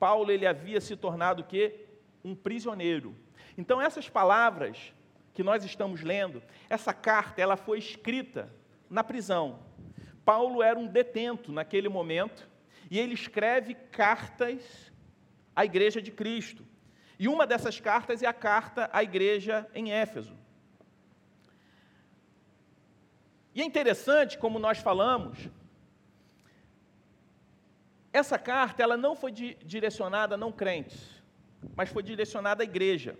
Paulo 0.00 0.32
ele 0.32 0.44
havia 0.44 0.80
se 0.80 0.96
tornado 0.96 1.42
o 1.42 1.44
quê? 1.44 1.86
Um 2.24 2.34
prisioneiro. 2.34 3.14
Então 3.56 3.80
essas 3.80 4.08
palavras 4.08 4.92
que 5.32 5.44
nós 5.44 5.64
estamos 5.64 6.02
lendo, 6.02 6.42
essa 6.68 6.92
carta, 6.92 7.40
ela 7.40 7.56
foi 7.56 7.78
escrita 7.78 8.52
na 8.90 9.04
prisão. 9.04 9.60
Paulo 10.24 10.62
era 10.62 10.78
um 10.78 10.86
detento 10.86 11.52
naquele 11.52 11.88
momento 11.88 12.48
e 12.90 12.98
ele 12.98 13.14
escreve 13.14 13.74
cartas 13.74 14.92
à 15.54 15.64
igreja 15.64 16.00
de 16.00 16.10
Cristo. 16.10 16.64
E 17.18 17.28
uma 17.28 17.46
dessas 17.46 17.80
cartas 17.80 18.22
é 18.22 18.26
a 18.26 18.32
carta 18.32 18.90
à 18.92 19.02
igreja 19.02 19.68
em 19.74 19.92
Éfeso. 19.92 20.36
E 23.54 23.60
é 23.60 23.64
interessante, 23.64 24.38
como 24.38 24.58
nós 24.58 24.78
falamos, 24.78 25.38
essa 28.12 28.38
carta 28.38 28.82
ela 28.82 28.96
não 28.96 29.14
foi 29.14 29.32
di 29.32 29.54
direcionada 29.62 30.34
a 30.34 30.38
não 30.38 30.52
crentes, 30.52 31.22
mas 31.76 31.88
foi 31.88 32.02
direcionada 32.02 32.62
à 32.62 32.64
igreja. 32.64 33.18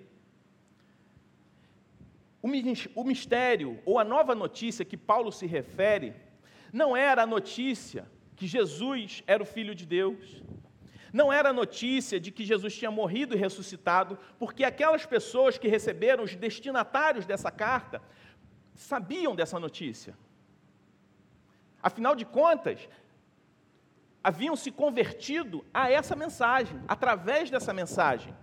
O 2.43 3.05
mistério, 3.05 3.81
ou 3.85 3.99
a 3.99 4.05
nova 4.05 4.35
notícia 4.35 4.85
que 4.85 4.97
Paulo 4.97 5.31
se 5.31 5.47
refere, 5.47 6.13
não 6.73 6.97
era 6.97 7.23
a 7.23 7.27
notícia 7.27 8.11
que 8.35 8.47
Jesus 8.47 9.23
era 9.27 9.43
o 9.43 9.47
Filho 9.47 9.75
de 9.75 9.85
Deus, 9.85 10.43
não 11.13 11.31
era 11.31 11.51
a 11.51 11.53
notícia 11.53 12.19
de 12.19 12.31
que 12.31 12.45
Jesus 12.45 12.75
tinha 12.75 12.91
morrido 12.91 13.35
e 13.35 13.39
ressuscitado, 13.39 14.19
porque 14.39 14.65
aquelas 14.65 15.05
pessoas 15.05 15.59
que 15.59 15.69
receberam, 15.69 16.25
os 16.25 16.35
destinatários 16.35 17.27
dessa 17.27 17.51
carta, 17.51 18.01
sabiam 18.75 19.37
dessa 19.37 19.61
notícia. 19.61 20.17
Afinal 21.83 22.15
de 22.15 22.25
contas, 22.25 22.89
haviam 24.25 24.57
se 24.57 24.71
convertido 24.71 25.65
a 25.75 25.91
essa 25.91 26.17
mensagem, 26.17 26.81
através 26.89 27.51
dessa 27.51 27.75
mensagem. 27.75 28.35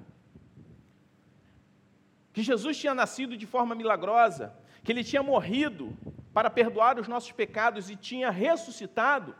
Que 2.32 2.44
Jesus 2.44 2.78
tinha 2.78 2.94
nascido 2.94 3.36
de 3.36 3.48
forma 3.48 3.74
milagrosa, 3.74 4.56
que 4.90 4.94
ele 4.94 5.04
tinha 5.04 5.22
morrido 5.22 5.96
para 6.34 6.50
perdoar 6.50 6.98
os 6.98 7.08
nossos 7.08 7.32
pecados 7.32 7.92
e 7.92 7.96
tinha 7.96 8.32
ressuscitado. 8.32 9.36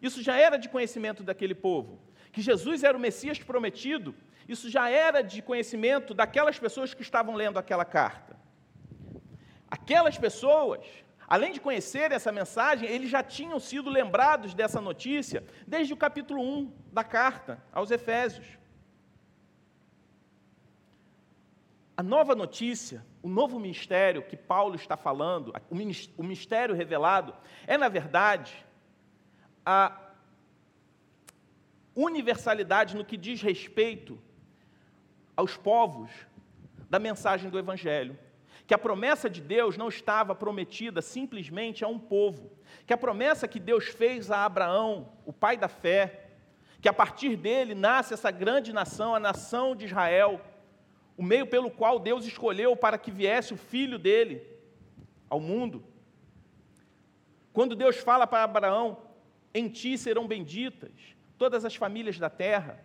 Isso 0.00 0.22
já 0.22 0.38
era 0.38 0.56
de 0.56 0.70
conhecimento 0.70 1.22
daquele 1.22 1.54
povo. 1.54 2.00
Que 2.32 2.40
Jesus 2.40 2.82
era 2.82 2.96
o 2.96 3.00
Messias 3.00 3.38
prometido, 3.38 4.14
isso 4.48 4.70
já 4.70 4.88
era 4.88 5.20
de 5.20 5.42
conhecimento 5.42 6.14
daquelas 6.14 6.58
pessoas 6.58 6.94
que 6.94 7.02
estavam 7.02 7.34
lendo 7.34 7.58
aquela 7.58 7.84
carta. 7.84 8.38
Aquelas 9.70 10.16
pessoas, 10.16 10.80
além 11.28 11.52
de 11.52 11.60
conhecer 11.60 12.10
essa 12.10 12.32
mensagem, 12.32 12.88
eles 12.88 13.10
já 13.10 13.22
tinham 13.22 13.60
sido 13.60 13.90
lembrados 13.90 14.54
dessa 14.54 14.80
notícia 14.80 15.44
desde 15.66 15.92
o 15.92 15.96
capítulo 15.98 16.40
1 16.40 16.72
da 16.90 17.04
carta 17.04 17.62
aos 17.70 17.90
Efésios. 17.90 18.46
A 21.96 22.02
nova 22.02 22.34
notícia, 22.34 23.04
o 23.22 23.28
novo 23.28 23.60
mistério 23.60 24.22
que 24.22 24.36
Paulo 24.36 24.74
está 24.74 24.96
falando, 24.96 25.52
o 26.16 26.24
mistério 26.24 26.74
revelado, 26.74 27.32
é, 27.66 27.78
na 27.78 27.88
verdade, 27.88 28.66
a 29.64 30.00
universalidade 31.94 32.96
no 32.96 33.04
que 33.04 33.16
diz 33.16 33.40
respeito 33.40 34.20
aos 35.36 35.56
povos 35.56 36.10
da 36.90 36.98
mensagem 36.98 37.48
do 37.48 37.58
Evangelho. 37.58 38.18
Que 38.66 38.74
a 38.74 38.78
promessa 38.78 39.30
de 39.30 39.40
Deus 39.40 39.76
não 39.76 39.88
estava 39.88 40.34
prometida 40.34 41.00
simplesmente 41.00 41.84
a 41.84 41.88
um 41.88 41.98
povo, 41.98 42.50
que 42.86 42.92
a 42.92 42.98
promessa 42.98 43.46
que 43.46 43.60
Deus 43.60 43.86
fez 43.86 44.30
a 44.30 44.44
Abraão, 44.44 45.12
o 45.24 45.32
pai 45.32 45.56
da 45.56 45.68
fé, 45.68 46.30
que 46.80 46.88
a 46.88 46.92
partir 46.92 47.36
dele 47.36 47.74
nasce 47.74 48.14
essa 48.14 48.30
grande 48.30 48.72
nação, 48.72 49.14
a 49.14 49.20
nação 49.20 49.76
de 49.76 49.84
Israel, 49.84 50.40
o 51.16 51.22
meio 51.22 51.46
pelo 51.46 51.70
qual 51.70 51.98
Deus 51.98 52.24
escolheu 52.24 52.76
para 52.76 52.98
que 52.98 53.10
viesse 53.10 53.54
o 53.54 53.56
filho 53.56 53.98
dele 53.98 54.42
ao 55.28 55.40
mundo. 55.40 55.84
Quando 57.52 57.76
Deus 57.76 57.96
fala 57.98 58.26
para 58.26 58.44
Abraão: 58.44 58.98
Em 59.52 59.68
ti 59.68 59.96
serão 59.96 60.26
benditas 60.26 60.90
todas 61.38 61.64
as 61.64 61.76
famílias 61.76 62.18
da 62.18 62.30
terra. 62.30 62.82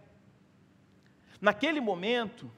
Naquele 1.41 1.79
momento, 1.79 2.51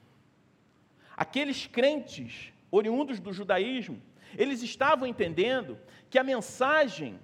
aqueles 1.16 1.66
crentes 1.66 2.52
oriundos 2.70 3.20
do 3.20 3.32
judaísmo, 3.32 4.02
eles 4.36 4.62
estavam 4.62 5.06
entendendo 5.06 5.78
que 6.10 6.18
a 6.18 6.24
mensagem, 6.24 7.18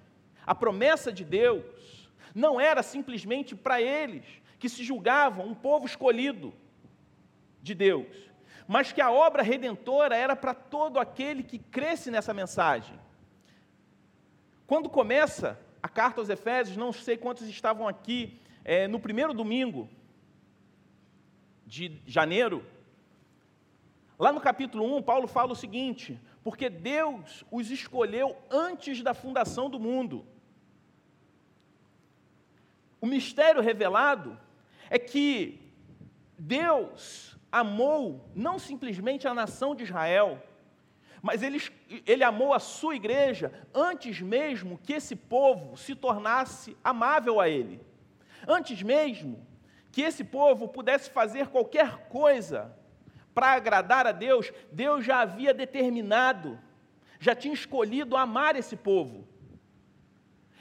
a 0.47 0.55
promessa 0.55 1.13
de 1.13 1.25
Deus, 1.25 2.09
não 2.35 2.61
era 2.61 2.83
simplesmente 2.83 3.57
para 3.57 3.81
eles, 3.81 4.25
que 4.59 4.69
se 4.69 4.85
julgavam 4.85 5.47
um 5.47 5.55
povo 5.55 5.87
escolhido 5.87 6.53
de 7.63 7.75
Deus, 7.75 8.28
mas 8.69 8.93
que 8.93 9.01
a 9.01 9.11
obra 9.11 9.43
redentora 9.43 10.15
era 10.15 10.37
para 10.37 10.53
todo 10.53 11.01
aquele 11.01 11.43
que 11.43 11.59
cresce 11.59 12.11
nessa 12.11 12.35
mensagem. 12.35 13.01
Quando 14.67 14.91
começa 14.91 15.59
a 15.83 15.89
carta 15.89 16.21
aos 16.21 16.29
Efésios, 16.29 16.77
não 16.77 16.93
sei 16.93 17.17
quantos 17.17 17.49
estavam 17.49 17.89
aqui 17.89 18.39
é, 18.63 18.87
no 18.87 19.01
primeiro 19.01 19.33
domingo 19.33 19.89
de 21.65 22.03
janeiro, 22.07 22.63
lá 24.19 24.31
no 24.35 24.41
capítulo 24.41 24.95
1, 24.99 25.03
Paulo 25.03 25.27
fala 25.27 25.53
o 25.53 25.57
seguinte: 25.57 26.21
porque 26.45 26.69
Deus 26.69 27.47
os 27.51 27.71
escolheu 27.71 28.37
antes 28.51 29.03
da 29.03 29.15
fundação 29.15 29.71
do 29.71 29.81
mundo. 29.81 30.27
O 33.01 33.07
mistério 33.07 33.63
revelado 33.63 34.39
é 34.91 34.99
que 34.99 35.73
Deus 36.39 37.38
amou 37.51 38.29
não 38.35 38.59
simplesmente 38.59 39.27
a 39.27 39.35
nação 39.35 39.75
de 39.75 39.85
Israel, 39.85 40.43
mas 41.23 41.43
ele, 41.43 41.61
ele 42.07 42.23
amou 42.23 42.55
a 42.55 42.61
sua 42.61 42.95
igreja 42.95 43.53
antes 43.75 44.21
mesmo 44.21 44.79
que 44.79 44.93
esse 44.93 45.17
povo 45.17 45.77
se 45.77 45.95
tornasse 45.95 46.77
amável 46.83 47.41
a 47.41 47.49
ele. 47.49 47.81
Antes 48.47 48.83
mesmo 48.83 49.45
que 49.91 50.03
esse 50.03 50.23
povo 50.23 50.69
pudesse 50.69 51.11
fazer 51.11 51.49
qualquer 51.49 52.09
coisa 52.09 52.73
para 53.35 53.53
agradar 53.53 54.07
a 54.07 54.13
Deus, 54.13 54.53
Deus 54.71 55.05
já 55.05 55.21
havia 55.21 55.53
determinado, 55.55 56.59
já 57.19 57.35
tinha 57.35 57.55
escolhido 57.55 58.17
amar 58.17 58.57
esse 58.57 58.77
povo. 58.77 59.27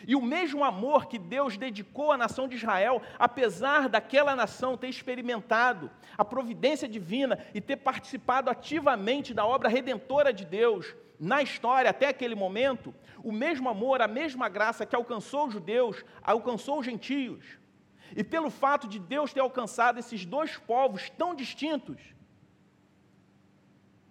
E 0.06 0.16
o 0.16 0.22
mesmo 0.22 0.64
amor 0.64 1.08
que 1.08 1.18
Deus 1.18 1.58
dedicou 1.58 2.12
à 2.12 2.18
nação 2.18 2.48
de 2.48 2.56
Israel, 2.56 3.02
apesar 3.18 3.90
daquela 3.90 4.36
nação 4.36 4.78
ter 4.78 4.90
experimentado 4.90 5.90
a 6.18 6.24
providência 6.24 6.88
divina 6.88 7.40
e 7.54 7.62
ter 7.62 7.78
participado 7.78 8.50
ativamente 8.50 9.34
da 9.34 9.46
obra 9.46 9.70
redentora 9.70 10.32
de 10.32 10.46
Deus 10.46 10.96
na 11.20 11.42
história 11.42 11.90
até 11.90 12.08
aquele 12.08 12.36
momento, 12.36 12.94
o 13.24 13.32
mesmo 13.32 13.70
amor, 13.70 14.02
a 14.02 14.08
mesma 14.08 14.48
graça 14.48 14.86
que 14.86 14.96
alcançou 14.96 15.48
os 15.48 15.54
judeus, 15.54 16.06
alcançou 16.22 16.80
os 16.80 16.86
gentios. 16.86 17.58
E 18.16 18.24
pelo 18.24 18.50
fato 18.50 18.88
de 18.88 19.00
Deus 19.00 19.34
ter 19.34 19.40
alcançado 19.40 20.00
esses 20.00 20.26
dois 20.26 20.58
povos 20.58 21.10
tão 21.10 21.34
distintos, 21.34 21.98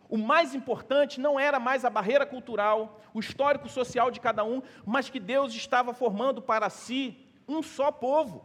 o 0.09 0.17
mais 0.17 0.55
importante 0.55 1.21
não 1.21 1.39
era 1.39 1.59
mais 1.59 1.85
a 1.85 1.91
barreira 1.91 2.25
cultural, 2.25 3.01
o 3.13 3.21
histórico 3.21 3.69
social 3.69 4.11
de 4.11 4.21
cada 4.21 4.45
um, 4.45 4.63
mas 4.85 5.11
que 5.11 5.19
Deus 5.19 5.55
estava 5.55 5.93
formando 5.93 6.41
para 6.41 6.71
si 6.71 7.17
um 7.49 7.63
só 7.63 7.91
povo. 7.91 8.45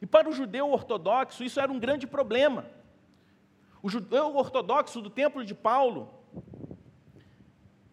E 0.00 0.06
para 0.06 0.28
o 0.28 0.32
judeu 0.32 0.70
ortodoxo, 0.70 1.42
isso 1.42 1.60
era 1.60 1.70
um 1.70 1.78
grande 1.78 2.06
problema. 2.06 2.66
O 3.82 3.88
judeu 3.88 4.36
ortodoxo 4.36 5.00
do 5.00 5.10
templo 5.10 5.44
de 5.44 5.54
Paulo, 5.54 6.12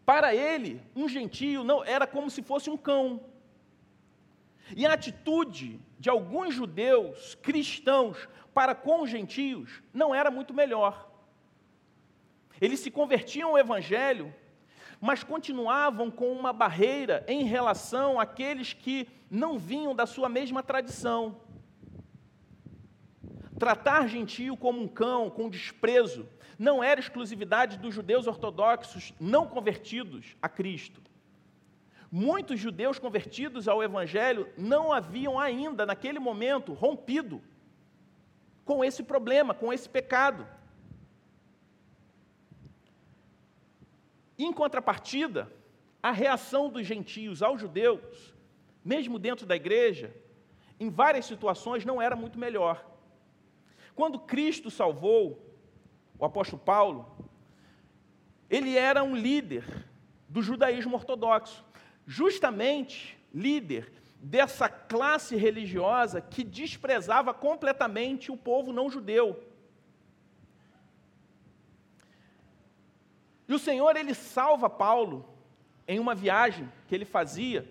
para 0.06 0.36
ele, 0.36 0.82
um 0.96 1.10
gentio 1.10 1.64
não 1.64 1.84
era 1.84 2.06
como 2.06 2.30
se 2.30 2.42
fosse 2.42 2.70
um 2.70 2.78
cão. 2.78 3.22
E 4.76 4.86
a 4.86 4.94
atitude 4.94 5.80
de 6.00 6.10
alguns 6.10 6.54
judeus 6.54 7.36
cristãos 7.36 8.28
para 8.56 8.74
com 8.74 9.02
os 9.02 9.10
gentios 9.10 9.84
não 9.94 10.16
era 10.16 10.32
muito 10.32 10.54
melhor. 10.54 11.12
Eles 12.62 12.80
se 12.80 12.90
convertiam 12.90 13.50
ao 13.50 13.58
evangelho, 13.58 14.34
mas 15.02 15.26
continuavam 15.26 16.10
com 16.10 16.32
uma 16.32 16.54
barreira 16.54 17.26
em 17.28 17.44
relação 17.44 18.18
àqueles 18.18 18.72
que 18.72 19.10
não 19.30 19.60
vinham 19.60 19.94
da 19.94 20.06
sua 20.06 20.30
mesma 20.30 20.64
tradição. 20.64 21.42
Tratar 23.60 24.08
gentio 24.08 24.56
como 24.56 24.82
um 24.82 24.88
cão, 24.88 25.30
com 25.30 25.50
desprezo, 25.50 26.26
não 26.58 26.82
era 26.82 27.02
exclusividade 27.02 27.78
dos 27.78 27.94
judeus 27.94 28.26
ortodoxos 28.26 29.14
não 29.20 29.46
convertidos 29.46 30.38
a 30.42 30.48
Cristo. 30.48 31.02
Muitos 32.10 32.58
judeus 32.58 32.98
convertidos 33.00 33.68
ao 33.68 33.84
Evangelho 33.84 34.48
não 34.58 34.94
haviam 34.94 35.38
ainda, 35.38 35.86
naquele 35.86 36.20
momento, 36.20 36.72
rompido 36.72 37.42
com 38.66 38.84
esse 38.84 39.04
problema, 39.04 39.54
com 39.54 39.72
esse 39.72 39.88
pecado. 39.88 40.46
Em 44.38 44.52
contrapartida, 44.52 45.50
a 46.02 46.12
reação 46.12 46.70
dos 46.70 46.86
gentios 46.86 47.42
aos 47.42 47.62
judeus, 47.62 48.34
mesmo 48.84 49.18
dentro 49.18 49.46
da 49.46 49.56
igreja, 49.56 50.14
em 50.80 50.90
várias 50.90 51.26
situações, 51.26 51.86
não 51.86 52.02
era 52.02 52.16
muito 52.16 52.38
melhor. 52.38 52.86
Quando 53.96 54.20
Cristo 54.20 54.70
salvou 54.70 55.42
o 56.20 56.26
apóstolo 56.26 56.62
Paulo, 56.62 57.16
ele 58.50 58.76
era 58.76 59.04
um 59.04 59.16
líder 59.16 59.88
do 60.28 60.42
judaísmo 60.42 60.96
ortodoxo, 60.96 61.64
justamente 62.06 63.18
líder 63.34 63.92
dessa 64.20 64.68
classe 64.68 65.36
religiosa 65.36 66.22
que 66.22 66.44
desprezava 66.44 67.34
completamente 67.34 68.32
o 68.32 68.38
povo 68.38 68.74
não 68.74 68.90
judeu. 68.90 69.44
E 73.48 73.54
o 73.54 73.60
Senhor, 73.60 73.96
ele 73.96 74.14
salva 74.14 74.70
Paulo 74.70 75.30
em 75.88 76.00
uma 76.00 76.16
viagem 76.16 76.72
que 76.88 76.96
ele 76.96 77.06
fazia, 77.06 77.70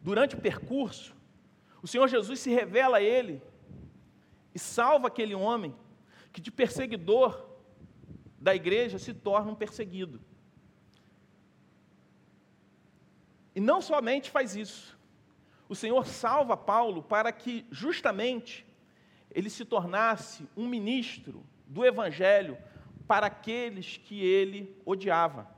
durante 0.00 0.36
o 0.36 0.40
percurso, 0.40 1.14
o 1.82 1.88
Senhor 1.88 2.06
Jesus 2.08 2.38
se 2.38 2.50
revela 2.50 2.98
a 2.98 3.02
ele 3.02 3.42
e 4.54 4.58
salva 4.58 5.08
aquele 5.08 5.34
homem 5.34 5.74
que 6.32 6.40
de 6.40 6.50
perseguidor 6.50 7.48
da 8.38 8.54
igreja 8.54 8.98
se 8.98 9.12
torna 9.12 9.50
um 9.50 9.54
perseguido. 9.54 10.20
E 13.54 13.60
não 13.60 13.80
somente 13.80 14.30
faz 14.30 14.54
isso, 14.54 14.95
o 15.68 15.74
Senhor 15.74 16.06
salva 16.06 16.56
Paulo 16.56 17.02
para 17.02 17.32
que 17.32 17.66
justamente 17.70 18.66
ele 19.30 19.50
se 19.50 19.64
tornasse 19.64 20.48
um 20.56 20.66
ministro 20.66 21.44
do 21.66 21.84
Evangelho 21.84 22.56
para 23.06 23.26
aqueles 23.26 23.96
que 23.96 24.22
ele 24.24 24.76
odiava. 24.84 25.48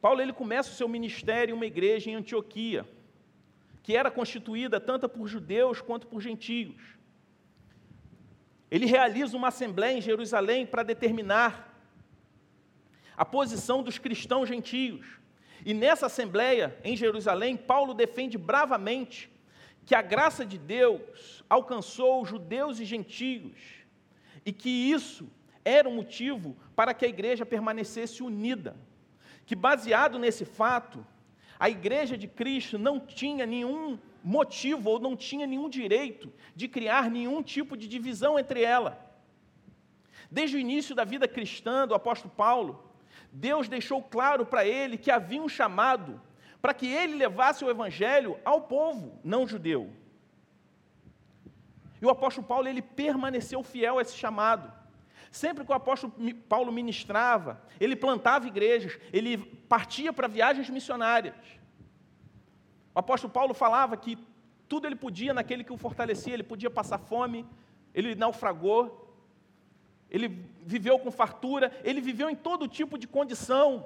Paulo 0.00 0.20
ele 0.20 0.32
começa 0.32 0.70
o 0.70 0.74
seu 0.74 0.86
ministério 0.86 1.52
em 1.52 1.56
uma 1.56 1.66
igreja 1.66 2.10
em 2.10 2.14
Antioquia, 2.14 2.86
que 3.82 3.96
era 3.96 4.10
constituída 4.10 4.78
tanto 4.78 5.08
por 5.08 5.26
judeus 5.26 5.80
quanto 5.80 6.06
por 6.06 6.20
gentios. 6.20 6.94
Ele 8.70 8.86
realiza 8.86 9.36
uma 9.36 9.48
assembleia 9.48 9.96
em 9.96 10.02
Jerusalém 10.02 10.66
para 10.66 10.82
determinar 10.82 11.74
a 13.16 13.24
posição 13.24 13.82
dos 13.82 13.98
cristãos 13.98 14.48
gentios. 14.48 15.23
E 15.64 15.72
nessa 15.72 16.06
assembleia 16.06 16.76
em 16.84 16.96
Jerusalém, 16.96 17.56
Paulo 17.56 17.94
defende 17.94 18.36
bravamente 18.36 19.30
que 19.86 19.94
a 19.94 20.02
graça 20.02 20.44
de 20.44 20.58
Deus 20.58 21.42
alcançou 21.48 22.24
judeus 22.24 22.78
e 22.80 22.84
gentios 22.84 23.84
e 24.44 24.52
que 24.52 24.68
isso 24.68 25.28
era 25.64 25.88
um 25.88 25.94
motivo 25.94 26.56
para 26.76 26.92
que 26.92 27.04
a 27.04 27.08
igreja 27.08 27.46
permanecesse 27.46 28.22
unida. 28.22 28.76
Que 29.46 29.54
baseado 29.54 30.18
nesse 30.18 30.44
fato, 30.44 31.04
a 31.58 31.70
igreja 31.70 32.16
de 32.16 32.28
Cristo 32.28 32.78
não 32.78 33.00
tinha 33.00 33.46
nenhum 33.46 33.98
motivo 34.22 34.90
ou 34.90 34.98
não 34.98 35.16
tinha 35.16 35.46
nenhum 35.46 35.68
direito 35.68 36.32
de 36.54 36.68
criar 36.68 37.10
nenhum 37.10 37.42
tipo 37.42 37.76
de 37.76 37.88
divisão 37.88 38.38
entre 38.38 38.62
ela. 38.62 38.98
Desde 40.30 40.56
o 40.56 40.60
início 40.60 40.94
da 40.94 41.04
vida 41.04 41.28
cristã 41.28 41.86
do 41.86 41.94
apóstolo 41.94 42.32
Paulo, 42.34 42.93
Deus 43.36 43.68
deixou 43.68 44.00
claro 44.00 44.46
para 44.46 44.64
ele 44.64 44.96
que 44.96 45.10
havia 45.10 45.42
um 45.42 45.48
chamado 45.48 46.20
para 46.62 46.72
que 46.72 46.86
ele 46.86 47.16
levasse 47.16 47.64
o 47.64 47.68
evangelho 47.68 48.38
ao 48.44 48.62
povo 48.62 49.18
não 49.24 49.46
judeu. 49.46 49.92
E 52.00 52.06
o 52.06 52.10
apóstolo 52.10 52.46
Paulo, 52.46 52.68
ele 52.68 52.80
permaneceu 52.80 53.62
fiel 53.62 53.98
a 53.98 54.02
esse 54.02 54.16
chamado. 54.16 54.72
Sempre 55.32 55.64
que 55.64 55.72
o 55.72 55.74
apóstolo 55.74 56.14
Paulo 56.48 56.72
ministrava, 56.72 57.60
ele 57.80 57.96
plantava 57.96 58.46
igrejas, 58.46 58.98
ele 59.12 59.36
partia 59.36 60.12
para 60.12 60.28
viagens 60.28 60.70
missionárias. 60.70 61.34
O 62.94 63.00
apóstolo 63.00 63.32
Paulo 63.32 63.52
falava 63.52 63.96
que 63.96 64.16
tudo 64.68 64.86
ele 64.86 64.96
podia 64.96 65.34
naquele 65.34 65.64
que 65.64 65.72
o 65.72 65.76
fortalecia, 65.76 66.32
ele 66.32 66.44
podia 66.44 66.70
passar 66.70 66.98
fome, 66.98 67.44
ele 67.92 68.14
naufragou, 68.14 69.03
ele 70.14 70.28
viveu 70.64 70.96
com 70.96 71.10
fartura, 71.10 71.72
ele 71.82 72.00
viveu 72.00 72.30
em 72.30 72.36
todo 72.36 72.68
tipo 72.68 72.96
de 72.96 73.08
condição. 73.08 73.84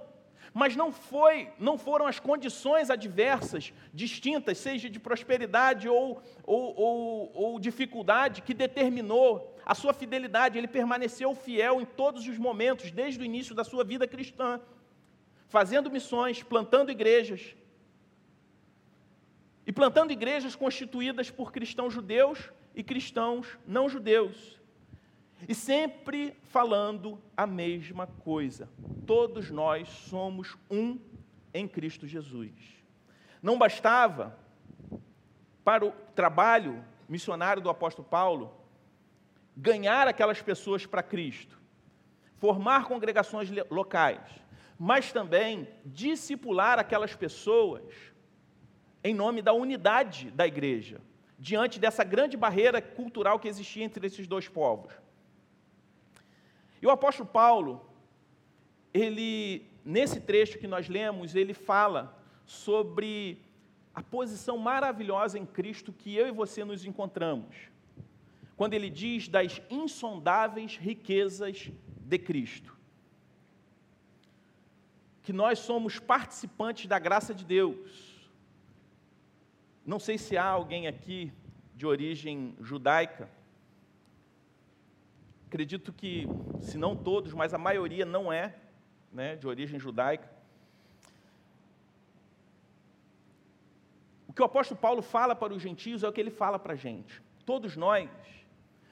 Mas 0.52 0.76
não 0.76 0.92
foi, 0.92 1.50
não 1.58 1.78
foram 1.78 2.06
as 2.06 2.20
condições 2.20 2.90
adversas, 2.90 3.72
distintas, 3.94 4.58
seja 4.58 4.90
de 4.90 5.00
prosperidade 5.00 5.88
ou, 5.88 6.22
ou, 6.44 6.74
ou, 6.76 7.32
ou 7.34 7.60
dificuldade, 7.60 8.42
que 8.42 8.52
determinou 8.52 9.56
a 9.64 9.74
sua 9.74 9.94
fidelidade. 9.94 10.58
Ele 10.58 10.68
permaneceu 10.68 11.34
fiel 11.34 11.80
em 11.80 11.86
todos 11.86 12.28
os 12.28 12.36
momentos, 12.36 12.90
desde 12.90 13.20
o 13.20 13.24
início 13.24 13.54
da 13.54 13.64
sua 13.64 13.82
vida 13.82 14.06
cristã, 14.06 14.60
fazendo 15.48 15.90
missões, 15.90 16.42
plantando 16.42 16.90
igrejas. 16.90 17.56
E 19.66 19.72
plantando 19.72 20.12
igrejas 20.12 20.54
constituídas 20.54 21.30
por 21.30 21.52
cristãos 21.52 21.94
judeus 21.94 22.50
e 22.74 22.82
cristãos 22.82 23.58
não 23.66 23.88
judeus. 23.88 24.57
E 25.46 25.54
sempre 25.54 26.36
falando 26.44 27.20
a 27.36 27.46
mesma 27.46 28.06
coisa. 28.06 28.68
Todos 29.06 29.50
nós 29.50 29.88
somos 29.88 30.56
um 30.70 30.98
em 31.54 31.68
Cristo 31.68 32.06
Jesus. 32.06 32.52
Não 33.42 33.58
bastava 33.58 34.36
para 35.64 35.84
o 35.84 35.92
trabalho 36.14 36.84
missionário 37.08 37.62
do 37.62 37.70
apóstolo 37.70 38.08
Paulo 38.08 38.54
ganhar 39.56 40.06
aquelas 40.06 40.40
pessoas 40.40 40.86
para 40.86 41.02
Cristo, 41.02 41.60
formar 42.36 42.84
congregações 42.84 43.50
locais, 43.70 44.20
mas 44.78 45.12
também 45.12 45.68
discipular 45.84 46.78
aquelas 46.78 47.14
pessoas 47.14 47.82
em 49.02 49.14
nome 49.14 49.42
da 49.42 49.52
unidade 49.52 50.30
da 50.30 50.46
igreja, 50.46 51.00
diante 51.38 51.78
dessa 51.78 52.04
grande 52.04 52.36
barreira 52.36 52.80
cultural 52.80 53.38
que 53.38 53.48
existia 53.48 53.84
entre 53.84 54.06
esses 54.06 54.26
dois 54.26 54.48
povos. 54.48 54.92
E 56.80 56.86
o 56.86 56.90
apóstolo 56.90 57.28
Paulo, 57.28 57.84
ele, 58.92 59.66
nesse 59.84 60.20
trecho 60.20 60.58
que 60.58 60.66
nós 60.66 60.88
lemos, 60.88 61.34
ele 61.34 61.54
fala 61.54 62.16
sobre 62.46 63.38
a 63.94 64.02
posição 64.02 64.56
maravilhosa 64.56 65.38
em 65.38 65.44
Cristo 65.44 65.92
que 65.92 66.14
eu 66.14 66.28
e 66.28 66.32
você 66.32 66.64
nos 66.64 66.84
encontramos. 66.84 67.56
Quando 68.56 68.74
ele 68.74 68.90
diz 68.90 69.28
das 69.28 69.60
insondáveis 69.70 70.76
riquezas 70.76 71.70
de 72.08 72.18
Cristo. 72.18 72.76
Que 75.22 75.32
nós 75.32 75.58
somos 75.58 75.98
participantes 75.98 76.86
da 76.86 76.98
graça 76.98 77.34
de 77.34 77.44
Deus. 77.44 78.30
Não 79.84 79.98
sei 79.98 80.16
se 80.16 80.36
há 80.36 80.44
alguém 80.44 80.86
aqui 80.86 81.32
de 81.76 81.86
origem 81.86 82.54
judaica, 82.60 83.28
Acredito 85.48 85.94
que, 85.94 86.26
se 86.60 86.76
não 86.76 86.94
todos, 86.94 87.32
mas 87.32 87.54
a 87.54 87.58
maioria 87.58 88.04
não 88.04 88.30
é 88.30 88.54
né, 89.10 89.34
de 89.34 89.46
origem 89.46 89.80
judaica. 89.80 90.30
O 94.28 94.32
que 94.34 94.42
o 94.42 94.44
apóstolo 94.44 94.78
Paulo 94.78 95.00
fala 95.00 95.34
para 95.34 95.54
os 95.54 95.62
gentios 95.62 96.02
é 96.02 96.08
o 96.08 96.12
que 96.12 96.20
ele 96.20 96.30
fala 96.30 96.58
para 96.58 96.74
a 96.74 96.76
gente. 96.76 97.22
Todos 97.46 97.78
nós, 97.78 98.10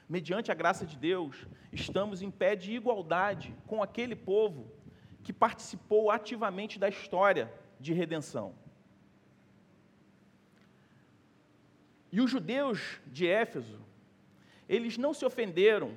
mediante 0.09 0.51
a 0.51 0.55
graça 0.55 0.87
de 0.87 0.97
Deus, 0.97 1.47
estamos 1.71 2.23
em 2.23 2.31
pé 2.31 2.57
de 2.57 2.73
igualdade 2.73 3.55
com 3.66 3.83
aquele 3.83 4.16
povo 4.16 4.73
que 5.23 5.35
participou 5.35 6.11
ativamente 6.11 6.79
da 6.79 6.88
história 6.88 7.53
de 7.79 7.92
redenção. 7.92 8.55
E 12.11 12.19
os 12.19 12.31
judeus 12.31 12.99
de 13.07 13.29
Éfeso, 13.29 13.79
eles 14.66 14.97
não 14.97 15.12
se 15.12 15.27
ofenderam 15.27 15.95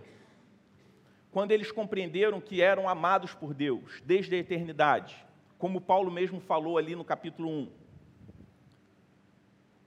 quando 1.31 1.51
eles 1.51 1.71
compreenderam 1.71 2.41
que 2.41 2.61
eram 2.61 2.89
amados 2.89 3.33
por 3.33 3.53
Deus 3.53 4.01
desde 4.03 4.35
a 4.35 4.39
eternidade, 4.39 5.15
como 5.57 5.81
Paulo 5.81 6.11
mesmo 6.11 6.39
falou 6.39 6.77
ali 6.77 6.95
no 6.95 7.03
capítulo 7.03 7.49
1. 7.49 7.69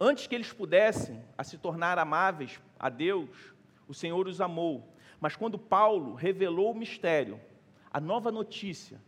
Antes 0.01 0.27
que 0.27 0.35
eles 0.35 0.53
pudessem 0.53 1.23
a 1.37 1.45
se 1.45 1.57
tornar 1.59 1.99
amáveis 1.99 2.61
a 2.79 2.89
Deus, 2.89 3.55
o 3.87 3.95
Senhor 3.95 4.27
os 4.27 4.41
amou. 4.41 4.89
Mas 5.21 5.37
quando 5.37 5.59
Paulo 5.59 6.15
revelou 6.15 6.73
o 6.73 6.75
mistério, 6.75 7.41
a 7.91 8.01
nova 8.01 8.33
notícia 8.33 9.01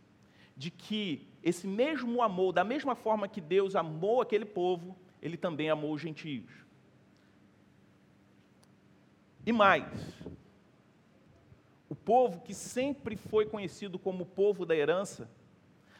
de 0.55 0.71
que 0.71 1.27
esse 1.43 1.67
mesmo 1.67 2.21
amor, 2.21 2.53
da 2.53 2.63
mesma 2.63 2.95
forma 2.95 3.27
que 3.27 3.41
Deus 3.41 3.75
amou 3.75 4.21
aquele 4.21 4.45
povo, 4.45 4.95
ele 5.21 5.35
também 5.35 5.69
amou 5.69 5.93
os 5.93 6.01
gentios. 6.01 6.49
E 9.45 9.51
mais, 9.51 9.85
o 11.89 11.95
povo 11.95 12.41
que 12.41 12.53
sempre 12.53 13.15
foi 13.15 13.45
conhecido 13.45 13.99
como 13.99 14.23
o 14.23 14.25
povo 14.25 14.65
da 14.65 14.75
herança, 14.75 15.29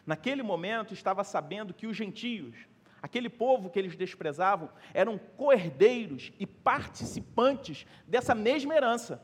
naquele 0.06 0.42
momento 0.42 0.94
estava 0.94 1.24
sabendo 1.24 1.74
que 1.74 1.88
os 1.88 1.96
gentios, 1.96 2.68
aquele 3.02 3.30
povo 3.30 3.70
que 3.70 3.78
eles 3.78 3.96
desprezavam, 3.96 4.70
eram 4.94 5.18
coerdeiros 5.18 6.32
e 6.40 6.46
participantes 6.46 7.86
dessa 8.08 8.34
mesma 8.34 8.76
herança. 8.76 9.24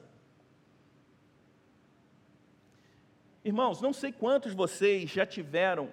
Irmãos, 3.43 3.82
não 3.82 3.91
sei 3.91 4.12
quantos 4.12 4.54
vocês 4.54 5.10
já 5.10 5.26
tiveram 5.26 5.89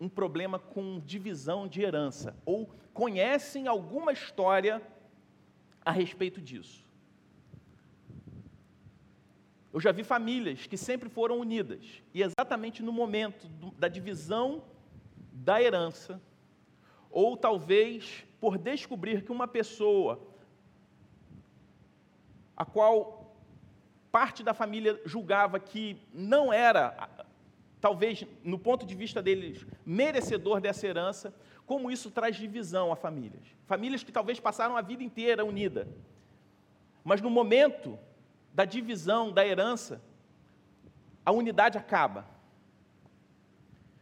um 0.00 0.08
problema 0.08 0.58
com 0.58 1.00
divisão 1.00 1.66
de 1.66 1.82
herança 1.82 2.36
ou 2.44 2.72
conhecem 2.94 3.66
alguma 3.66 4.12
história 4.12 4.80
a 5.84 5.90
respeito 5.90 6.40
disso. 6.40 6.89
Eu 9.72 9.80
já 9.80 9.92
vi 9.92 10.02
famílias 10.02 10.66
que 10.66 10.76
sempre 10.76 11.08
foram 11.08 11.38
unidas, 11.38 12.02
e 12.12 12.22
exatamente 12.22 12.82
no 12.82 12.92
momento 12.92 13.46
do, 13.46 13.70
da 13.72 13.86
divisão 13.86 14.64
da 15.32 15.62
herança, 15.62 16.20
ou 17.10 17.36
talvez 17.36 18.24
por 18.40 18.58
descobrir 18.58 19.22
que 19.22 19.30
uma 19.30 19.46
pessoa, 19.46 20.20
a 22.56 22.64
qual 22.64 23.36
parte 24.10 24.42
da 24.42 24.52
família 24.52 25.00
julgava 25.04 25.60
que 25.60 25.96
não 26.12 26.52
era, 26.52 27.08
talvez 27.80 28.26
no 28.42 28.58
ponto 28.58 28.84
de 28.84 28.94
vista 28.94 29.22
deles, 29.22 29.64
merecedor 29.86 30.60
dessa 30.60 30.86
herança, 30.86 31.32
como 31.64 31.90
isso 31.90 32.10
traz 32.10 32.34
divisão 32.34 32.90
a 32.90 32.96
famílias. 32.96 33.44
Famílias 33.66 34.02
que 34.02 34.10
talvez 34.10 34.40
passaram 34.40 34.76
a 34.76 34.82
vida 34.82 35.04
inteira 35.04 35.44
unida, 35.44 35.86
mas 37.04 37.20
no 37.20 37.30
momento 37.30 37.96
da 38.52 38.64
divisão 38.64 39.32
da 39.32 39.46
herança, 39.46 40.02
a 41.24 41.32
unidade 41.32 41.78
acaba. 41.78 42.26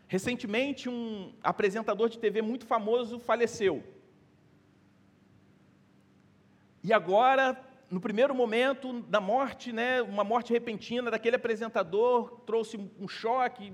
Recentemente, 0.06 0.88
um 0.88 1.34
apresentador 1.42 2.08
de 2.08 2.18
TV 2.18 2.40
muito 2.40 2.66
famoso 2.66 3.18
faleceu. 3.18 3.84
E 6.82 6.92
agora, 6.92 7.60
no 7.90 8.00
primeiro 8.00 8.34
momento 8.34 9.02
da 9.02 9.20
morte, 9.20 9.72
né, 9.72 10.00
uma 10.00 10.24
morte 10.24 10.52
repentina 10.52 11.10
daquele 11.10 11.36
apresentador, 11.36 12.40
trouxe 12.46 12.78
um 12.98 13.06
choque 13.06 13.72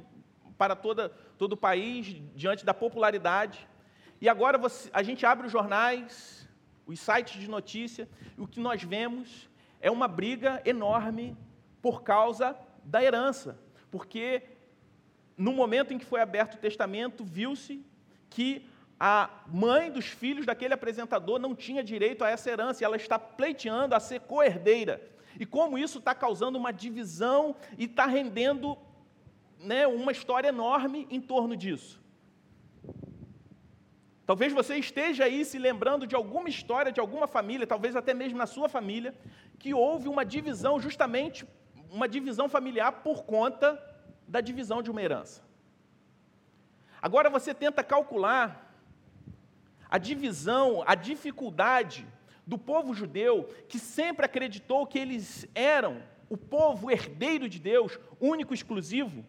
para 0.58 0.74
toda, 0.74 1.08
todo 1.38 1.52
o 1.52 1.56
país, 1.56 2.16
diante 2.34 2.64
da 2.64 2.74
popularidade. 2.74 3.68
E 4.20 4.28
agora 4.28 4.58
você, 4.58 4.90
a 4.92 5.02
gente 5.02 5.24
abre 5.24 5.46
os 5.46 5.52
jornais, 5.52 6.48
os 6.86 6.98
sites 6.98 7.40
de 7.40 7.48
notícia, 7.48 8.08
e 8.36 8.40
o 8.40 8.48
que 8.48 8.58
nós 8.58 8.82
vemos 8.82 9.48
é 9.84 9.90
uma 9.90 10.08
briga 10.08 10.62
enorme 10.64 11.36
por 11.82 12.02
causa 12.02 12.56
da 12.82 13.04
herança, 13.04 13.60
porque 13.90 14.42
no 15.36 15.52
momento 15.52 15.92
em 15.92 15.98
que 15.98 16.06
foi 16.06 16.22
aberto 16.22 16.54
o 16.54 16.58
testamento, 16.58 17.22
viu-se 17.22 17.84
que 18.30 18.66
a 18.98 19.28
mãe 19.46 19.92
dos 19.92 20.06
filhos 20.06 20.46
daquele 20.46 20.72
apresentador 20.72 21.38
não 21.38 21.54
tinha 21.54 21.84
direito 21.84 22.24
a 22.24 22.30
essa 22.30 22.48
herança, 22.48 22.82
e 22.82 22.86
ela 22.86 22.96
está 22.96 23.18
pleiteando 23.18 23.94
a 23.94 24.00
ser 24.00 24.20
coerdeira. 24.20 25.06
E 25.38 25.44
como 25.44 25.76
isso 25.76 25.98
está 25.98 26.14
causando 26.14 26.56
uma 26.56 26.72
divisão 26.72 27.54
e 27.76 27.84
está 27.84 28.06
rendendo 28.06 28.78
né, 29.58 29.86
uma 29.86 30.12
história 30.12 30.48
enorme 30.48 31.06
em 31.10 31.20
torno 31.20 31.54
disso. 31.54 32.00
Talvez 34.26 34.52
você 34.52 34.76
esteja 34.76 35.24
aí 35.24 35.44
se 35.44 35.58
lembrando 35.58 36.06
de 36.06 36.14
alguma 36.14 36.48
história 36.48 36.90
de 36.90 37.00
alguma 37.00 37.26
família, 37.26 37.66
talvez 37.66 37.94
até 37.94 38.14
mesmo 38.14 38.38
na 38.38 38.46
sua 38.46 38.68
família, 38.68 39.14
que 39.58 39.74
houve 39.74 40.08
uma 40.08 40.24
divisão, 40.24 40.80
justamente 40.80 41.46
uma 41.90 42.08
divisão 42.08 42.48
familiar 42.48 42.90
por 43.02 43.24
conta 43.24 43.78
da 44.26 44.40
divisão 44.40 44.82
de 44.82 44.90
uma 44.90 45.02
herança. 45.02 45.42
Agora 47.02 47.28
você 47.28 47.52
tenta 47.52 47.84
calcular 47.84 48.74
a 49.90 49.98
divisão, 49.98 50.82
a 50.86 50.94
dificuldade 50.94 52.06
do 52.46 52.56
povo 52.56 52.94
judeu, 52.94 53.44
que 53.68 53.78
sempre 53.78 54.24
acreditou 54.24 54.86
que 54.86 54.98
eles 54.98 55.46
eram 55.54 56.02
o 56.30 56.36
povo 56.36 56.90
herdeiro 56.90 57.46
de 57.48 57.58
Deus, 57.58 57.98
único, 58.18 58.54
exclusivo, 58.54 59.24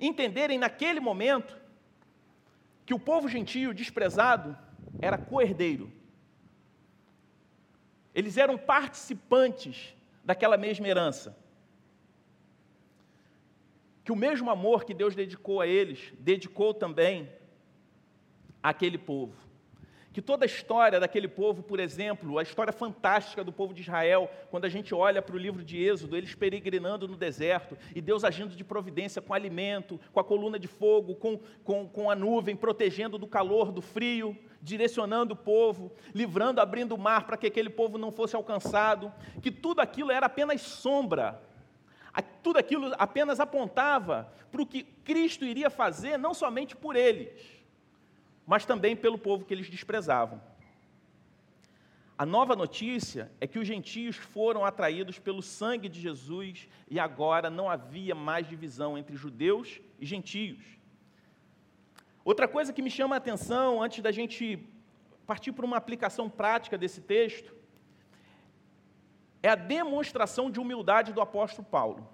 entenderem 0.00 0.58
naquele 0.58 0.98
momento 0.98 1.59
que 2.90 2.94
o 2.94 2.98
povo 2.98 3.28
gentio 3.28 3.72
desprezado 3.72 4.58
era 5.00 5.16
coerdeiro. 5.16 5.92
Eles 8.12 8.36
eram 8.36 8.58
participantes 8.58 9.94
daquela 10.24 10.56
mesma 10.56 10.88
herança. 10.88 11.38
Que 14.02 14.10
o 14.10 14.16
mesmo 14.16 14.50
amor 14.50 14.82
que 14.82 14.92
Deus 14.92 15.14
dedicou 15.14 15.60
a 15.60 15.68
eles, 15.68 16.12
dedicou 16.18 16.74
também 16.74 17.30
àquele 18.60 18.98
povo 18.98 19.36
que 20.12 20.20
toda 20.20 20.44
a 20.44 20.46
história 20.46 20.98
daquele 20.98 21.28
povo, 21.28 21.62
por 21.62 21.78
exemplo, 21.78 22.38
a 22.38 22.42
história 22.42 22.72
fantástica 22.72 23.44
do 23.44 23.52
povo 23.52 23.72
de 23.72 23.82
Israel, 23.82 24.28
quando 24.50 24.64
a 24.64 24.68
gente 24.68 24.94
olha 24.94 25.22
para 25.22 25.36
o 25.36 25.38
livro 25.38 25.62
de 25.62 25.80
Êxodo, 25.80 26.16
eles 26.16 26.34
peregrinando 26.34 27.06
no 27.06 27.16
deserto 27.16 27.76
e 27.94 28.00
Deus 28.00 28.24
agindo 28.24 28.56
de 28.56 28.64
providência 28.64 29.22
com 29.22 29.32
alimento, 29.32 30.00
com 30.12 30.18
a 30.18 30.24
coluna 30.24 30.58
de 30.58 30.66
fogo, 30.66 31.14
com, 31.14 31.38
com, 31.62 31.88
com 31.88 32.10
a 32.10 32.16
nuvem, 32.16 32.56
protegendo 32.56 33.18
do 33.18 33.26
calor, 33.26 33.70
do 33.70 33.80
frio, 33.80 34.36
direcionando 34.60 35.34
o 35.34 35.36
povo, 35.36 35.92
livrando, 36.12 36.60
abrindo 36.60 36.94
o 36.94 36.98
mar 36.98 37.24
para 37.24 37.36
que 37.36 37.46
aquele 37.46 37.70
povo 37.70 37.96
não 37.96 38.10
fosse 38.10 38.34
alcançado, 38.34 39.12
que 39.40 39.50
tudo 39.50 39.80
aquilo 39.80 40.10
era 40.10 40.26
apenas 40.26 40.60
sombra, 40.60 41.40
tudo 42.42 42.58
aquilo 42.58 42.92
apenas 42.98 43.38
apontava 43.38 44.32
para 44.50 44.62
o 44.62 44.66
que 44.66 44.82
Cristo 44.82 45.44
iria 45.44 45.70
fazer, 45.70 46.18
não 46.18 46.34
somente 46.34 46.74
por 46.74 46.96
eles 46.96 47.59
mas 48.50 48.66
também 48.66 48.96
pelo 48.96 49.16
povo 49.16 49.44
que 49.44 49.54
eles 49.54 49.70
desprezavam. 49.70 50.42
A 52.18 52.26
nova 52.26 52.56
notícia 52.56 53.30
é 53.40 53.46
que 53.46 53.60
os 53.60 53.66
gentios 53.72 54.16
foram 54.16 54.64
atraídos 54.64 55.20
pelo 55.20 55.40
sangue 55.40 55.88
de 55.88 56.00
Jesus 56.00 56.68
e 56.90 56.98
agora 56.98 57.48
não 57.48 57.70
havia 57.70 58.12
mais 58.12 58.48
divisão 58.48 58.98
entre 58.98 59.14
judeus 59.14 59.80
e 60.00 60.04
gentios. 60.04 60.64
Outra 62.24 62.48
coisa 62.48 62.72
que 62.72 62.82
me 62.82 62.90
chama 62.90 63.14
a 63.14 63.18
atenção, 63.18 63.80
antes 63.80 64.02
da 64.02 64.10
gente 64.10 64.58
partir 65.28 65.52
para 65.52 65.64
uma 65.64 65.76
aplicação 65.76 66.28
prática 66.28 66.76
desse 66.76 67.00
texto, 67.00 67.54
é 69.44 69.48
a 69.48 69.54
demonstração 69.54 70.50
de 70.50 70.58
humildade 70.58 71.12
do 71.12 71.20
apóstolo 71.20 71.68
Paulo. 71.68 72.10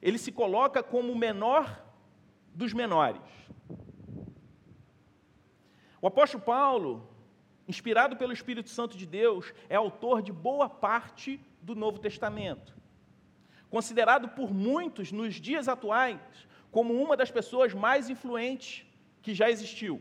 Ele 0.00 0.16
se 0.16 0.30
coloca 0.30 0.80
como 0.80 1.12
o 1.12 1.18
menor 1.18 1.82
dos 2.54 2.72
menores. 2.72 3.20
O 6.06 6.08
apóstolo 6.08 6.44
Paulo, 6.44 7.04
inspirado 7.66 8.16
pelo 8.16 8.32
Espírito 8.32 8.70
Santo 8.70 8.96
de 8.96 9.04
Deus, 9.04 9.52
é 9.68 9.74
autor 9.74 10.22
de 10.22 10.30
boa 10.30 10.68
parte 10.68 11.40
do 11.60 11.74
Novo 11.74 11.98
Testamento. 11.98 12.76
Considerado 13.68 14.28
por 14.28 14.54
muitos 14.54 15.10
nos 15.10 15.34
dias 15.34 15.66
atuais 15.66 16.20
como 16.70 16.94
uma 16.94 17.16
das 17.16 17.32
pessoas 17.32 17.74
mais 17.74 18.08
influentes 18.08 18.86
que 19.20 19.34
já 19.34 19.50
existiu. 19.50 20.00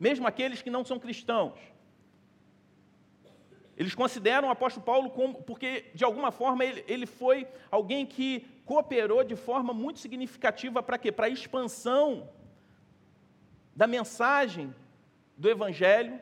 Mesmo 0.00 0.26
aqueles 0.26 0.62
que 0.62 0.70
não 0.70 0.82
são 0.82 0.98
cristãos. 0.98 1.60
Eles 3.76 3.94
consideram 3.94 4.48
o 4.48 4.50
apóstolo 4.50 4.86
Paulo 4.86 5.10
como, 5.10 5.42
porque 5.42 5.90
de 5.94 6.04
alguma 6.04 6.32
forma 6.32 6.64
ele, 6.64 6.82
ele 6.88 7.04
foi 7.04 7.46
alguém 7.70 8.06
que 8.06 8.46
cooperou 8.64 9.22
de 9.22 9.36
forma 9.36 9.74
muito 9.74 9.98
significativa 9.98 10.82
para 10.82 10.96
quê? 10.96 11.12
Para 11.12 11.26
a 11.26 11.28
expansão 11.28 12.30
da 13.74 13.86
mensagem 13.86 14.74
do 15.36 15.48
Evangelho 15.48 16.20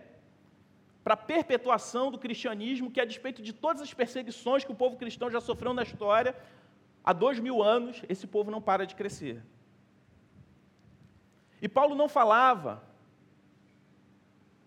para 1.02 1.14
a 1.14 1.16
perpetuação 1.16 2.10
do 2.10 2.18
cristianismo, 2.18 2.90
que 2.90 3.00
a 3.00 3.04
despeito 3.04 3.42
de 3.42 3.52
todas 3.52 3.82
as 3.82 3.92
perseguições 3.92 4.64
que 4.64 4.72
o 4.72 4.74
povo 4.74 4.96
cristão 4.96 5.30
já 5.30 5.40
sofreu 5.40 5.72
na 5.72 5.82
história, 5.82 6.36
há 7.02 7.12
dois 7.12 7.38
mil 7.38 7.62
anos, 7.62 8.02
esse 8.08 8.26
povo 8.26 8.50
não 8.50 8.60
para 8.60 8.86
de 8.86 8.94
crescer. 8.94 9.42
E 11.60 11.68
Paulo 11.68 11.94
não 11.94 12.08
falava, 12.08 12.82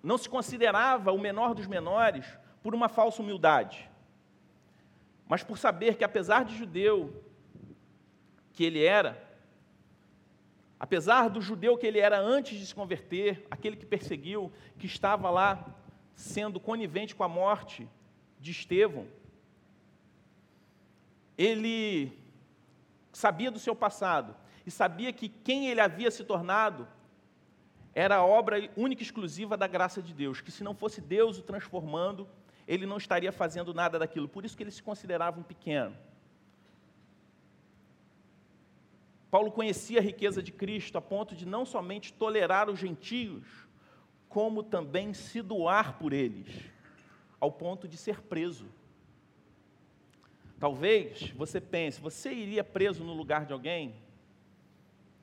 não 0.02 0.18
se 0.18 0.28
considerava 0.28 1.12
o 1.12 1.20
menor 1.20 1.54
dos 1.54 1.68
menores 1.68 2.26
por 2.62 2.76
uma 2.76 2.90
falsa 2.90 3.22
humildade, 3.22 3.90
mas 5.28 5.44
por 5.44 5.58
saber 5.58 5.96
que, 5.96 6.04
apesar 6.04 6.44
de 6.44 6.56
judeu 6.56 7.24
que 8.52 8.64
ele 8.64 8.84
era, 8.84 9.33
Apesar 10.84 11.30
do 11.30 11.40
judeu 11.40 11.78
que 11.78 11.88
ele 11.88 12.00
era 12.00 12.20
antes 12.20 12.60
de 12.60 12.66
se 12.66 12.76
converter, 12.76 13.48
aquele 13.50 13.78
que 13.78 13.86
perseguiu, 13.86 14.52
que 14.78 14.86
estava 14.86 15.30
lá 15.30 15.66
sendo 16.14 16.60
conivente 16.60 17.16
com 17.16 17.24
a 17.24 17.28
morte 17.30 17.88
de 18.38 18.52
Estevão, 18.52 19.08
ele 21.38 22.12
sabia 23.14 23.50
do 23.50 23.60
seu 23.60 23.74
passado 23.74 24.36
e 24.66 24.70
sabia 24.70 25.14
que 25.14 25.30
quem 25.30 25.70
ele 25.70 25.80
havia 25.80 26.12
se 26.12 26.26
tornado 26.26 26.86
era 27.96 28.18
a 28.18 28.26
obra 28.26 28.70
única 28.76 29.02
e 29.02 29.06
exclusiva 29.06 29.56
da 29.56 29.68
graça 29.68 30.02
de 30.02 30.14
Deus, 30.14 30.42
que 30.42 30.52
se 30.52 30.66
não 30.66 30.76
fosse 30.76 31.00
Deus 31.00 31.40
o 31.40 31.44
transformando, 31.44 32.28
ele 32.68 32.86
não 32.86 32.98
estaria 32.98 33.32
fazendo 33.32 33.74
nada 33.74 33.98
daquilo. 33.98 34.28
Por 34.28 34.44
isso 34.44 34.58
que 34.58 34.64
ele 34.64 34.70
se 34.70 34.84
considerava 34.84 35.40
um 35.40 35.44
pequeno. 35.44 35.96
Paulo 39.34 39.52
conhecia 39.52 40.00
a 40.00 40.04
riqueza 40.04 40.44
de 40.44 40.52
Cristo 40.52 40.96
a 40.96 41.02
ponto 41.02 41.36
de 41.36 41.44
não 41.44 41.66
somente 41.66 42.14
tolerar 42.14 42.70
os 42.70 42.78
gentios, 42.78 43.44
como 44.30 44.62
também 44.62 45.12
se 45.12 45.42
doar 45.42 45.98
por 45.98 46.14
eles, 46.14 46.70
ao 47.40 47.52
ponto 47.52 47.88
de 47.88 47.98
ser 47.98 48.22
preso. 48.22 48.68
Talvez 50.60 51.32
você 51.32 51.60
pense, 51.60 52.00
você 52.00 52.32
iria 52.32 52.64
preso 52.64 53.04
no 53.04 53.12
lugar 53.16 53.48
de 53.48 53.54
alguém? 53.54 53.96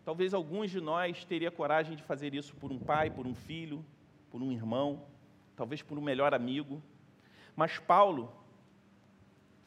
Talvez 0.04 0.34
alguns 0.34 0.72
de 0.72 0.80
nós 0.80 1.24
teria 1.24 1.52
coragem 1.52 1.94
de 1.94 2.02
fazer 2.02 2.34
isso 2.34 2.56
por 2.56 2.72
um 2.72 2.80
pai, 2.80 3.12
por 3.12 3.28
um 3.28 3.34
filho, 3.36 3.86
por 4.28 4.42
um 4.42 4.50
irmão, 4.50 5.04
talvez 5.54 5.82
por 5.82 5.96
um 5.96 6.02
melhor 6.02 6.34
amigo. 6.34 6.82
Mas 7.54 7.78
Paulo 7.78 8.28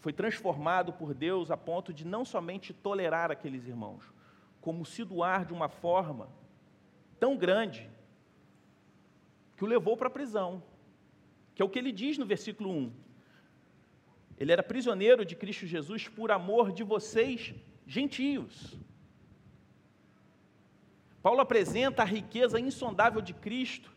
foi 0.02 0.12
transformado 0.12 0.92
por 0.92 1.14
Deus 1.14 1.50
a 1.50 1.56
ponto 1.56 1.94
de 1.94 2.06
não 2.06 2.26
somente 2.26 2.74
tolerar 2.74 3.32
aqueles 3.32 3.66
irmãos, 3.66 4.13
como 4.64 4.86
se 4.86 5.04
doar 5.04 5.46
de 5.46 5.52
uma 5.52 5.68
forma 5.68 6.30
tão 7.20 7.36
grande 7.36 7.90
que 9.58 9.64
o 9.66 9.68
levou 9.68 9.98
para 9.98 10.08
a 10.08 10.18
prisão, 10.18 10.64
que 11.54 11.62
é 11.62 11.66
o 11.66 11.70
que 11.70 11.78
ele 11.78 11.92
diz 11.92 12.18
no 12.18 12.26
versículo 12.26 12.72
1. 12.72 12.94
Ele 14.38 14.54
era 14.54 14.64
prisioneiro 14.64 15.26
de 15.26 15.36
Cristo 15.36 15.68
Jesus 15.68 16.08
por 16.08 16.32
amor 16.32 16.72
de 16.72 16.82
vocês, 16.82 17.54
gentios. 17.86 18.80
Paulo 21.22 21.42
apresenta 21.42 22.02
a 22.02 22.06
riqueza 22.06 22.58
insondável 22.58 23.22
de 23.22 23.34
Cristo 23.34 23.94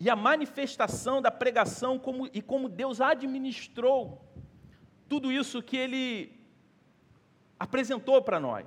e 0.00 0.10
a 0.10 0.16
manifestação 0.16 1.22
da 1.22 1.30
pregação 1.30 2.00
como, 2.00 2.28
e 2.34 2.42
como 2.42 2.68
Deus 2.68 3.00
administrou 3.00 4.20
tudo 5.08 5.30
isso 5.30 5.62
que 5.62 5.76
ele 5.76 6.37
apresentou 7.58 8.22
para 8.22 8.38
nós. 8.38 8.66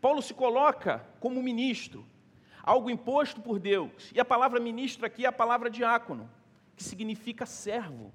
Paulo 0.00 0.20
se 0.22 0.34
coloca 0.34 1.04
como 1.20 1.42
ministro, 1.42 2.06
algo 2.62 2.90
imposto 2.90 3.40
por 3.40 3.58
Deus, 3.58 4.10
e 4.14 4.20
a 4.20 4.24
palavra 4.24 4.60
ministro 4.60 5.06
aqui 5.06 5.24
é 5.24 5.28
a 5.28 5.32
palavra 5.32 5.70
diácono, 5.70 6.30
que 6.76 6.82
significa 6.82 7.46
servo. 7.46 8.12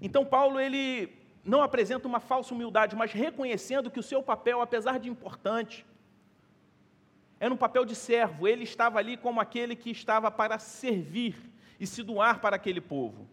Então 0.00 0.24
Paulo 0.24 0.58
ele 0.58 1.12
não 1.44 1.62
apresenta 1.62 2.06
uma 2.06 2.20
falsa 2.20 2.54
humildade, 2.54 2.96
mas 2.96 3.12
reconhecendo 3.12 3.90
que 3.90 3.98
o 4.00 4.02
seu 4.02 4.22
papel, 4.22 4.60
apesar 4.60 4.98
de 4.98 5.08
importante, 5.08 5.86
era 7.38 7.52
um 7.52 7.56
papel 7.56 7.84
de 7.84 7.94
servo, 7.94 8.46
ele 8.46 8.64
estava 8.64 8.98
ali 8.98 9.16
como 9.16 9.40
aquele 9.40 9.74
que 9.74 9.90
estava 9.90 10.30
para 10.30 10.58
servir 10.58 11.34
e 11.78 11.86
se 11.86 12.02
doar 12.02 12.40
para 12.40 12.56
aquele 12.56 12.80
povo. 12.80 13.26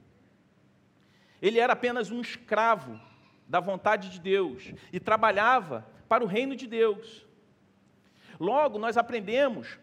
Ele 1.41 1.60
era 1.60 1.74
apenas 1.74 2.10
um 2.10 2.22
escravo 2.22 3.00
da 3.47 3.60
vontade 3.60 4.10
de 4.10 4.19
Deus 4.19 4.73
e 4.91 4.99
trabalhava 4.99 5.88
para 6.07 6.23
o 6.23 6.27
reino 6.27 6.55
de 6.55 6.67
Deus. 6.67 7.25
Logo, 8.39 8.77
nós 8.77 8.97
aprendemos 8.97 9.79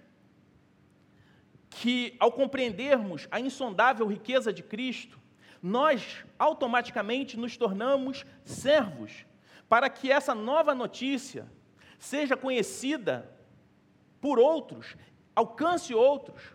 que, 1.71 2.15
ao 2.21 2.31
compreendermos 2.31 3.27
a 3.31 3.41
insondável 3.41 4.07
riqueza 4.07 4.53
de 4.53 4.63
Cristo, 4.63 5.19
nós 5.63 6.25
automaticamente 6.39 7.37
nos 7.37 7.57
tornamos 7.57 8.25
servos, 8.45 9.27
para 9.69 9.89
que 9.89 10.13
essa 10.13 10.35
nova 10.35 10.75
notícia 10.75 11.51
seja 11.99 12.37
conhecida 12.37 13.35
por 14.21 14.39
outros, 14.39 14.97
alcance 15.35 15.95
outros. 15.95 16.55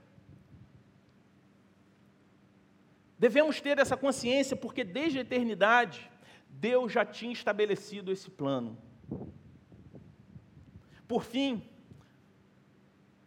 Devemos 3.17 3.59
ter 3.59 3.77
essa 3.79 3.97
consciência 3.97 4.55
porque 4.55 4.83
desde 4.83 5.17
a 5.17 5.21
eternidade 5.21 6.09
Deus 6.59 6.91
já 6.91 7.05
tinha 7.05 7.31
estabelecido 7.31 8.11
esse 8.11 8.29
plano. 8.29 8.77
Por 11.07 11.23
fim, 11.23 11.63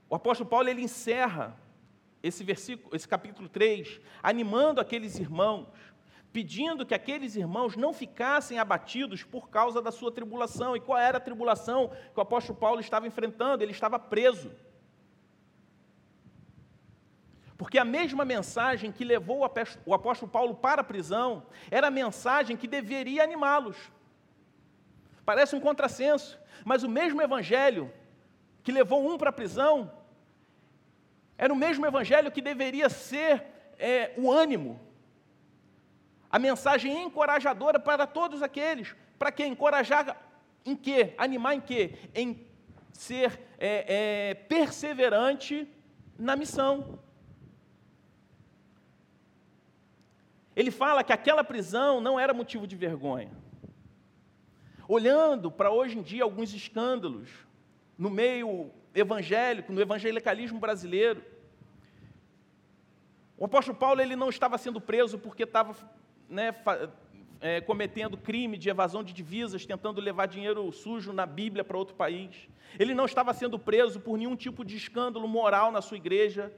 o 0.09 0.15
apóstolo 0.15 0.51
Paulo 0.51 0.69
ele 0.69 0.83
encerra 0.83 1.59
esse 2.23 2.45
versículo, 2.45 2.95
esse 2.95 3.09
capítulo 3.09 3.49
3, 3.49 4.03
animando 4.23 4.83
aqueles 4.83 5.19
irmãos, 5.19 5.67
pedindo 6.31 6.85
que 6.85 6.95
aqueles 6.95 7.35
irmãos 7.35 7.75
não 7.75 7.95
ficassem 7.95 8.59
abatidos 8.59 9.25
por 9.25 9.49
causa 9.49 9.81
da 9.81 9.91
sua 9.91 10.13
tribulação. 10.13 10.77
E 10.77 10.81
qual 10.81 10.99
era 10.99 11.17
a 11.17 11.21
tribulação 11.21 11.89
que 11.89 12.19
o 12.19 12.21
apóstolo 12.21 12.59
Paulo 12.59 12.81
estava 12.81 13.07
enfrentando? 13.07 13.63
Ele 13.65 13.73
estava 13.73 13.99
preso. 13.99 14.53
Porque 17.63 17.79
a 17.79 17.85
mesma 17.85 18.25
mensagem 18.25 18.91
que 18.91 19.05
levou 19.05 19.49
o 19.87 19.95
apóstolo 19.95 20.31
Paulo 20.31 20.55
para 20.55 20.81
a 20.81 20.85
prisão 20.85 21.47
era 21.71 21.87
a 21.87 21.91
mensagem 21.91 22.57
que 22.57 22.67
deveria 22.67 23.23
animá-los. 23.23 23.77
Parece 25.25 25.55
um 25.55 25.61
contrassenso, 25.61 26.39
mas 26.65 26.83
o 26.83 26.89
mesmo 26.89 27.23
evangelho 27.23 27.93
que 28.65 28.73
levou 28.73 29.09
um 29.09 29.17
para 29.17 29.31
a 29.31 29.33
prisão 29.33 29.93
era 31.39 31.53
o 31.53 31.57
mesmo 31.57 31.87
evangelho 31.87 32.33
que 32.33 32.43
deveria 32.43 32.89
ser 32.89 33.45
é, 33.79 34.13
o 34.17 34.31
ânimo 34.31 34.81
a 36.33 36.39
mensagem 36.39 37.03
encorajadora 37.03 37.79
para 37.79 38.07
todos 38.07 38.43
aqueles. 38.43 38.97
Para 39.19 39.31
quê? 39.31 39.45
Encorajar 39.45 40.17
em 40.65 40.75
quê? 40.75 41.13
Animar 41.19 41.55
em 41.55 41.61
quê? 41.61 41.95
Em 42.15 42.47
ser 42.91 43.39
é, 43.59 44.31
é, 44.31 44.35
perseverante 44.35 45.69
na 46.19 46.35
missão. 46.35 46.99
Ele 50.55 50.71
fala 50.71 51.03
que 51.03 51.13
aquela 51.13 51.43
prisão 51.43 52.01
não 52.01 52.19
era 52.19 52.35
motivo 52.35 52.67
de 52.67 52.77
vergonha. 52.77 53.31
Olhando 54.87 55.51
para 55.51 55.71
hoje 55.71 55.99
em 55.99 56.03
dia 56.03 56.23
alguns 56.23 56.53
escândalos 56.53 57.29
no 57.97 58.11
meio 58.11 58.71
evangélico, 58.95 59.73
no 59.73 59.81
evangelicalismo 59.81 60.59
brasileiro, 60.59 61.23
o 63.39 63.45
apóstolo 63.47 63.77
Paulo 63.77 64.01
ele 64.01 64.15
não 64.15 64.29
estava 64.29 64.59
sendo 64.59 64.81
preso 64.81 65.19
porque 65.19 65.45
estava 65.45 65.75
né, 66.29 66.55
é, 67.41 67.61
cometendo 67.61 68.17
crime 68.17 68.57
de 68.57 68.71
evasão 68.71 69.03
de 69.03 69.13
divisas, 69.13 69.67
tentando 69.67 70.01
levar 70.01 70.27
dinheiro 70.27 70.71
sujo 70.71 71.13
na 71.13 71.27
Bíblia 71.27 71.65
para 71.65 71.77
outro 71.77 71.95
país. 71.95 72.49
Ele 72.79 72.95
não 72.95 73.05
estava 73.05 73.35
sendo 73.35 73.59
preso 73.59 73.99
por 73.99 74.17
nenhum 74.17 74.37
tipo 74.37 74.65
de 74.65 74.77
escândalo 74.77 75.27
moral 75.27 75.73
na 75.73 75.83
sua 75.83 75.97
igreja. 75.97 76.53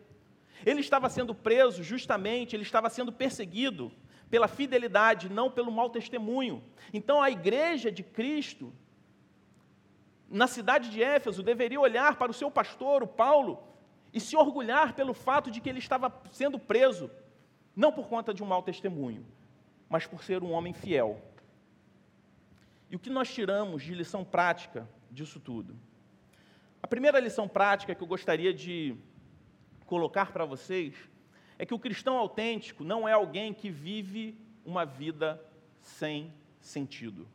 Ele 0.64 0.80
estava 0.80 1.08
sendo 1.08 1.34
preso 1.34 1.82
justamente, 1.82 2.54
ele 2.54 2.62
estava 2.62 2.88
sendo 2.90 3.12
perseguido 3.12 3.92
pela 4.30 4.48
fidelidade, 4.48 5.28
não 5.28 5.50
pelo 5.50 5.70
mau 5.70 5.90
testemunho. 5.90 6.62
Então 6.92 7.22
a 7.22 7.30
igreja 7.30 7.90
de 7.90 8.02
Cristo, 8.02 8.72
na 10.28 10.46
cidade 10.46 10.90
de 10.90 11.02
Éfeso, 11.02 11.42
deveria 11.42 11.80
olhar 11.80 12.16
para 12.16 12.30
o 12.30 12.34
seu 12.34 12.50
pastor, 12.50 13.02
o 13.02 13.06
Paulo, 13.06 13.62
e 14.12 14.20
se 14.20 14.36
orgulhar 14.36 14.94
pelo 14.94 15.12
fato 15.12 15.50
de 15.50 15.60
que 15.60 15.68
ele 15.68 15.78
estava 15.78 16.12
sendo 16.30 16.58
preso, 16.58 17.10
não 17.74 17.92
por 17.92 18.08
conta 18.08 18.32
de 18.32 18.42
um 18.42 18.46
mau 18.46 18.62
testemunho, 18.62 19.26
mas 19.88 20.06
por 20.06 20.22
ser 20.22 20.42
um 20.42 20.52
homem 20.52 20.72
fiel. 20.72 21.20
E 22.90 22.96
o 22.96 22.98
que 22.98 23.10
nós 23.10 23.32
tiramos 23.32 23.82
de 23.82 23.94
lição 23.94 24.24
prática 24.24 24.88
disso 25.10 25.40
tudo? 25.40 25.76
A 26.82 26.86
primeira 26.86 27.18
lição 27.18 27.48
prática 27.48 27.94
que 27.94 28.02
eu 28.02 28.06
gostaria 28.06 28.54
de 28.54 28.96
colocar 29.94 30.32
para 30.32 30.44
vocês 30.44 30.92
é 31.56 31.64
que 31.64 31.72
o 31.72 31.78
cristão 31.78 32.16
autêntico 32.16 32.82
não 32.82 33.08
é 33.08 33.12
alguém 33.12 33.54
que 33.54 33.70
vive 33.70 34.36
uma 34.64 34.84
vida 34.84 35.40
sem 35.80 36.34
sentido. 36.60 37.28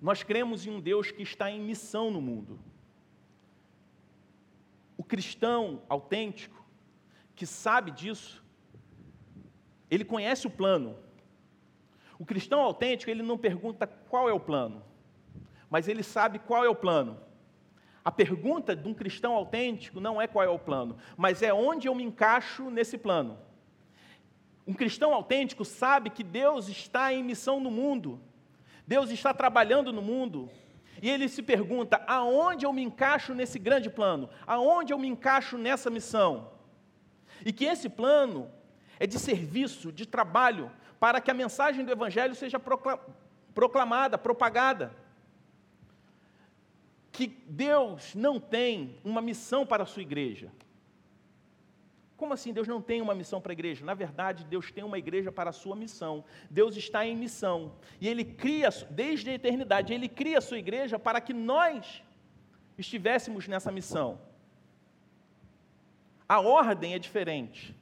Nós 0.00 0.22
cremos 0.22 0.64
em 0.64 0.70
um 0.70 0.80
Deus 0.80 1.10
que 1.10 1.24
está 1.24 1.50
em 1.50 1.60
missão 1.60 2.08
no 2.08 2.20
mundo. 2.20 2.56
O 4.96 5.02
cristão 5.02 5.82
autêntico, 5.88 6.64
que 7.34 7.46
sabe 7.46 7.90
disso, 7.90 8.44
ele 9.90 10.04
conhece 10.04 10.46
o 10.46 10.50
plano. 10.50 10.96
O 12.16 12.24
cristão 12.24 12.60
autêntico, 12.60 13.10
ele 13.10 13.24
não 13.24 13.36
pergunta 13.36 13.88
qual 13.88 14.28
é 14.28 14.32
o 14.32 14.38
plano, 14.38 14.84
mas 15.68 15.88
ele 15.88 16.04
sabe 16.04 16.38
qual 16.38 16.64
é 16.64 16.68
o 16.68 16.76
plano. 16.76 17.25
A 18.06 18.12
pergunta 18.12 18.76
de 18.76 18.86
um 18.86 18.94
cristão 18.94 19.34
autêntico 19.34 19.98
não 19.98 20.22
é 20.22 20.28
qual 20.28 20.44
é 20.44 20.48
o 20.48 20.60
plano, 20.60 20.96
mas 21.16 21.42
é 21.42 21.52
onde 21.52 21.88
eu 21.88 21.94
me 21.96 22.04
encaixo 22.04 22.70
nesse 22.70 22.96
plano. 22.96 23.36
Um 24.64 24.72
cristão 24.72 25.12
autêntico 25.12 25.64
sabe 25.64 26.08
que 26.10 26.22
Deus 26.22 26.68
está 26.68 27.12
em 27.12 27.24
missão 27.24 27.58
no 27.58 27.68
mundo, 27.68 28.20
Deus 28.86 29.10
está 29.10 29.34
trabalhando 29.34 29.92
no 29.92 30.00
mundo, 30.00 30.48
e 31.02 31.10
ele 31.10 31.28
se 31.28 31.42
pergunta: 31.42 32.00
aonde 32.06 32.64
eu 32.64 32.72
me 32.72 32.80
encaixo 32.80 33.34
nesse 33.34 33.58
grande 33.58 33.90
plano? 33.90 34.30
Aonde 34.46 34.92
eu 34.92 34.98
me 35.00 35.08
encaixo 35.08 35.58
nessa 35.58 35.90
missão? 35.90 36.52
E 37.44 37.52
que 37.52 37.64
esse 37.64 37.88
plano 37.88 38.48
é 39.00 39.06
de 39.08 39.18
serviço, 39.18 39.90
de 39.90 40.06
trabalho, 40.06 40.70
para 41.00 41.20
que 41.20 41.28
a 41.28 41.34
mensagem 41.34 41.84
do 41.84 41.90
Evangelho 41.90 42.36
seja 42.36 42.60
proclamada, 43.52 44.16
propagada. 44.16 44.94
Que 47.16 47.28
Deus 47.48 48.14
não 48.14 48.38
tem 48.38 48.98
uma 49.02 49.22
missão 49.22 49.64
para 49.64 49.84
a 49.84 49.86
sua 49.86 50.02
igreja. 50.02 50.52
Como 52.14 52.34
assim 52.34 52.52
Deus 52.52 52.68
não 52.68 52.82
tem 52.82 53.00
uma 53.00 53.14
missão 53.14 53.40
para 53.40 53.52
a 53.52 53.54
igreja? 53.54 53.86
Na 53.86 53.94
verdade, 53.94 54.44
Deus 54.44 54.70
tem 54.70 54.84
uma 54.84 54.98
igreja 54.98 55.32
para 55.32 55.48
a 55.48 55.52
sua 55.52 55.74
missão. 55.74 56.26
Deus 56.50 56.76
está 56.76 57.06
em 57.06 57.16
missão. 57.16 57.72
E 58.02 58.06
Ele 58.06 58.22
cria, 58.22 58.68
desde 58.90 59.30
a 59.30 59.32
eternidade, 59.32 59.94
Ele 59.94 60.10
cria 60.10 60.36
a 60.36 60.42
sua 60.42 60.58
igreja 60.58 60.98
para 60.98 61.18
que 61.18 61.32
nós 61.32 62.02
estivéssemos 62.76 63.48
nessa 63.48 63.72
missão. 63.72 64.20
A 66.28 66.38
ordem 66.40 66.92
é 66.92 66.98
diferente. 66.98 67.74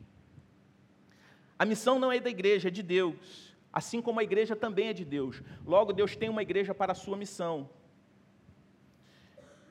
A 1.58 1.64
missão 1.64 1.98
não 1.98 2.12
é 2.12 2.20
da 2.20 2.30
igreja, 2.30 2.68
é 2.68 2.70
de 2.70 2.84
Deus. 2.84 3.52
assim 3.72 4.00
como 4.00 4.20
a 4.20 4.22
igreja 4.22 4.54
também 4.54 4.90
é 4.90 4.92
de 4.92 5.04
Deus. 5.04 5.42
Logo, 5.66 5.92
Deus 5.92 6.14
tem 6.14 6.28
uma 6.28 6.42
igreja 6.42 6.72
para 6.72 6.92
a 6.92 6.94
sua 6.94 7.16
missão. 7.16 7.68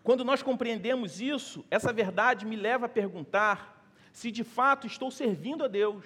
Quando 0.04 0.26
nós 0.26 0.44
compreendemos 0.44 1.22
isso, 1.22 1.66
essa 1.72 1.94
verdade 1.94 2.46
me 2.46 2.58
leva 2.58 2.88
a 2.88 2.90
perguntar 2.90 3.88
se 4.12 4.30
de 4.30 4.44
fato 4.44 4.86
estou 4.86 5.10
servindo 5.10 5.64
a 5.64 5.68
Deus. 5.68 6.06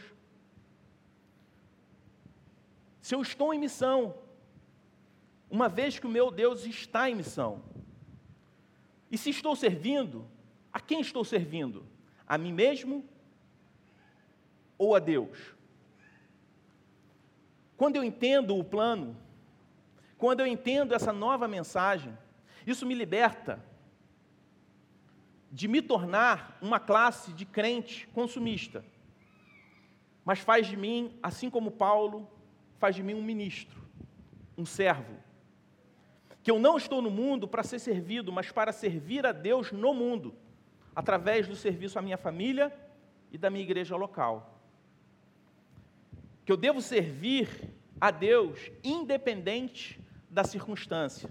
Se 3.01 3.15
eu 3.15 3.21
estou 3.21 3.53
em 3.53 3.59
missão, 3.59 4.15
uma 5.49 5.67
vez 5.67 5.97
que 5.97 6.05
o 6.05 6.09
meu 6.09 6.29
Deus 6.29 6.63
está 6.65 7.09
em 7.09 7.15
missão. 7.15 7.63
E 9.09 9.17
se 9.17 9.31
estou 9.31 9.55
servindo, 9.55 10.27
a 10.71 10.79
quem 10.79 11.01
estou 11.01 11.23
servindo? 11.23 11.83
A 12.27 12.37
mim 12.37 12.53
mesmo 12.53 13.03
ou 14.77 14.93
a 14.93 14.99
Deus? 14.99 15.55
Quando 17.75 17.95
eu 17.95 18.03
entendo 18.03 18.55
o 18.55 18.63
plano, 18.63 19.17
quando 20.17 20.41
eu 20.41 20.47
entendo 20.47 20.93
essa 20.93 21.11
nova 21.11 21.47
mensagem, 21.47 22.15
isso 22.65 22.85
me 22.85 22.93
liberta 22.93 23.63
de 25.51 25.67
me 25.67 25.81
tornar 25.81 26.57
uma 26.61 26.79
classe 26.79 27.31
de 27.33 27.45
crente 27.45 28.07
consumista, 28.07 28.83
mas 30.25 30.39
faz 30.39 30.67
de 30.67 30.75
mim, 30.75 31.17
assim 31.23 31.49
como 31.49 31.71
Paulo, 31.71 32.29
faz 32.79 32.95
de 32.95 33.03
mim 33.03 33.13
um 33.13 33.23
ministro, 33.23 33.81
um 34.57 34.65
servo. 34.65 35.15
Que 36.43 36.51
eu 36.51 36.59
não 36.59 36.77
estou 36.77 37.01
no 37.01 37.09
mundo 37.09 37.47
para 37.47 37.63
ser 37.63 37.79
servido, 37.79 38.31
mas 38.31 38.51
para 38.51 38.71
servir 38.71 39.25
a 39.25 39.31
Deus 39.31 39.71
no 39.71 39.93
mundo, 39.93 40.35
através 40.95 41.47
do 41.47 41.55
serviço 41.55 41.97
à 41.97 42.01
minha 42.01 42.17
família 42.17 42.73
e 43.31 43.37
da 43.37 43.49
minha 43.49 43.63
igreja 43.63 43.95
local. 43.95 44.59
Que 46.45 46.51
eu 46.51 46.57
devo 46.57 46.81
servir 46.81 47.73
a 47.99 48.11
Deus 48.11 48.71
independente 48.83 49.99
da 50.29 50.43
circunstância. 50.43 51.29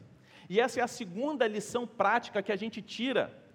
E 0.48 0.60
essa 0.60 0.80
é 0.80 0.82
a 0.82 0.88
segunda 0.88 1.46
lição 1.46 1.86
prática 1.86 2.42
que 2.42 2.52
a 2.52 2.56
gente 2.56 2.80
tira 2.80 3.45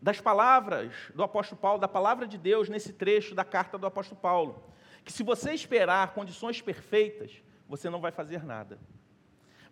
das 0.00 0.20
palavras 0.20 0.94
do 1.14 1.22
apóstolo 1.22 1.60
Paulo, 1.60 1.80
da 1.80 1.88
palavra 1.88 2.26
de 2.26 2.38
Deus 2.38 2.68
nesse 2.68 2.92
trecho 2.92 3.34
da 3.34 3.44
carta 3.44 3.76
do 3.76 3.86
apóstolo 3.86 4.20
Paulo, 4.20 4.62
que 5.04 5.12
se 5.12 5.22
você 5.22 5.52
esperar 5.52 6.14
condições 6.14 6.60
perfeitas, 6.60 7.42
você 7.68 7.90
não 7.90 8.00
vai 8.00 8.12
fazer 8.12 8.44
nada. 8.44 8.78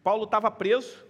Paulo 0.02 0.24
estava 0.24 0.50
preso, 0.50 1.04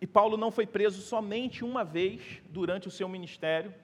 e 0.00 0.06
Paulo 0.06 0.36
não 0.36 0.50
foi 0.50 0.66
preso 0.66 1.00
somente 1.00 1.64
uma 1.64 1.82
vez 1.82 2.42
durante 2.50 2.88
o 2.88 2.90
seu 2.90 3.08
ministério. 3.08 3.74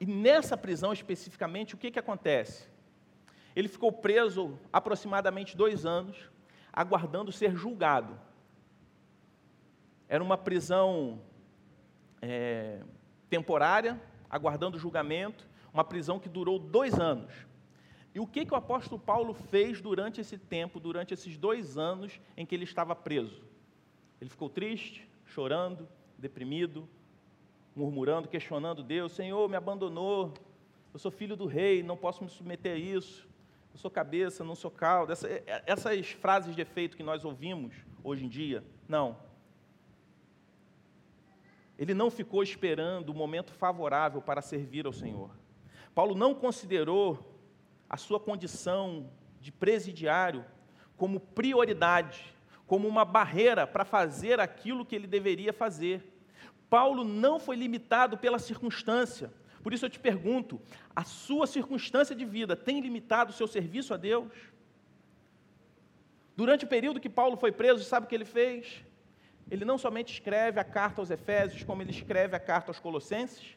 E 0.00 0.06
nessa 0.06 0.56
prisão 0.56 0.92
especificamente, 0.92 1.74
o 1.74 1.78
que, 1.78 1.90
que 1.90 1.98
acontece? 1.98 2.66
Ele 3.54 3.68
ficou 3.68 3.92
preso 3.92 4.58
aproximadamente 4.72 5.56
dois 5.56 5.84
anos, 5.84 6.16
aguardando 6.72 7.30
ser 7.30 7.54
julgado. 7.54 8.18
Era 10.12 10.22
uma 10.22 10.36
prisão 10.36 11.22
é, 12.20 12.82
temporária, 13.30 13.98
aguardando 14.28 14.78
julgamento, 14.78 15.48
uma 15.72 15.82
prisão 15.82 16.20
que 16.20 16.28
durou 16.28 16.58
dois 16.58 17.00
anos. 17.00 17.32
E 18.14 18.20
o 18.20 18.26
que, 18.26 18.44
que 18.44 18.52
o 18.52 18.56
apóstolo 18.58 19.00
Paulo 19.00 19.32
fez 19.32 19.80
durante 19.80 20.20
esse 20.20 20.36
tempo, 20.36 20.78
durante 20.78 21.14
esses 21.14 21.38
dois 21.38 21.78
anos 21.78 22.20
em 22.36 22.44
que 22.44 22.54
ele 22.54 22.64
estava 22.64 22.94
preso? 22.94 23.42
Ele 24.20 24.28
ficou 24.28 24.50
triste, 24.50 25.08
chorando, 25.24 25.88
deprimido, 26.18 26.86
murmurando, 27.74 28.28
questionando 28.28 28.82
Deus: 28.82 29.12
Senhor, 29.12 29.48
me 29.48 29.56
abandonou, 29.56 30.34
eu 30.92 30.98
sou 30.98 31.10
filho 31.10 31.38
do 31.38 31.46
rei, 31.46 31.82
não 31.82 31.96
posso 31.96 32.22
me 32.22 32.28
submeter 32.28 32.74
a 32.74 32.78
isso, 32.78 33.26
eu 33.72 33.78
sou 33.78 33.90
cabeça, 33.90 34.44
não 34.44 34.54
sou 34.54 34.70
cauda. 34.70 35.14
Essa, 35.14 35.26
é, 35.26 35.62
essas 35.64 36.10
frases 36.10 36.54
de 36.54 36.60
efeito 36.60 36.98
que 36.98 37.02
nós 37.02 37.24
ouvimos 37.24 37.74
hoje 38.04 38.26
em 38.26 38.28
dia, 38.28 38.62
não. 38.86 39.31
Ele 41.82 41.94
não 41.94 42.12
ficou 42.12 42.44
esperando 42.44 43.08
o 43.08 43.14
momento 43.14 43.52
favorável 43.52 44.22
para 44.22 44.40
servir 44.40 44.86
ao 44.86 44.92
Senhor. 44.92 45.32
Paulo 45.92 46.14
não 46.14 46.32
considerou 46.32 47.36
a 47.90 47.96
sua 47.96 48.20
condição 48.20 49.10
de 49.40 49.50
presidiário 49.50 50.44
como 50.96 51.18
prioridade, 51.18 52.36
como 52.68 52.86
uma 52.86 53.04
barreira 53.04 53.66
para 53.66 53.84
fazer 53.84 54.38
aquilo 54.38 54.86
que 54.86 54.94
ele 54.94 55.08
deveria 55.08 55.52
fazer. 55.52 56.04
Paulo 56.70 57.02
não 57.02 57.40
foi 57.40 57.56
limitado 57.56 58.16
pela 58.16 58.38
circunstância. 58.38 59.32
Por 59.60 59.74
isso 59.74 59.84
eu 59.84 59.90
te 59.90 59.98
pergunto: 59.98 60.60
a 60.94 61.02
sua 61.02 61.48
circunstância 61.48 62.14
de 62.14 62.24
vida 62.24 62.54
tem 62.54 62.80
limitado 62.80 63.32
o 63.32 63.34
seu 63.34 63.48
serviço 63.48 63.92
a 63.92 63.96
Deus? 63.96 64.30
Durante 66.36 66.64
o 66.64 66.68
período 66.68 67.00
que 67.00 67.10
Paulo 67.10 67.36
foi 67.36 67.50
preso, 67.50 67.82
sabe 67.82 68.06
o 68.06 68.08
que 68.08 68.14
ele 68.14 68.24
fez? 68.24 68.84
Ele 69.50 69.64
não 69.64 69.76
somente 69.76 70.12
escreve 70.12 70.58
a 70.58 70.64
carta 70.64 71.00
aos 71.00 71.10
Efésios, 71.10 71.62
como 71.62 71.82
ele 71.82 71.90
escreve 71.90 72.34
a 72.34 72.40
carta 72.40 72.70
aos 72.70 72.78
Colossenses, 72.78 73.56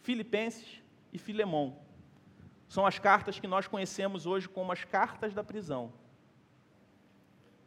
Filipenses 0.00 0.82
e 1.12 1.18
Filemão. 1.18 1.78
São 2.68 2.86
as 2.86 2.98
cartas 2.98 3.38
que 3.38 3.46
nós 3.46 3.66
conhecemos 3.66 4.26
hoje 4.26 4.48
como 4.48 4.72
as 4.72 4.84
cartas 4.84 5.34
da 5.34 5.44
prisão. 5.44 5.92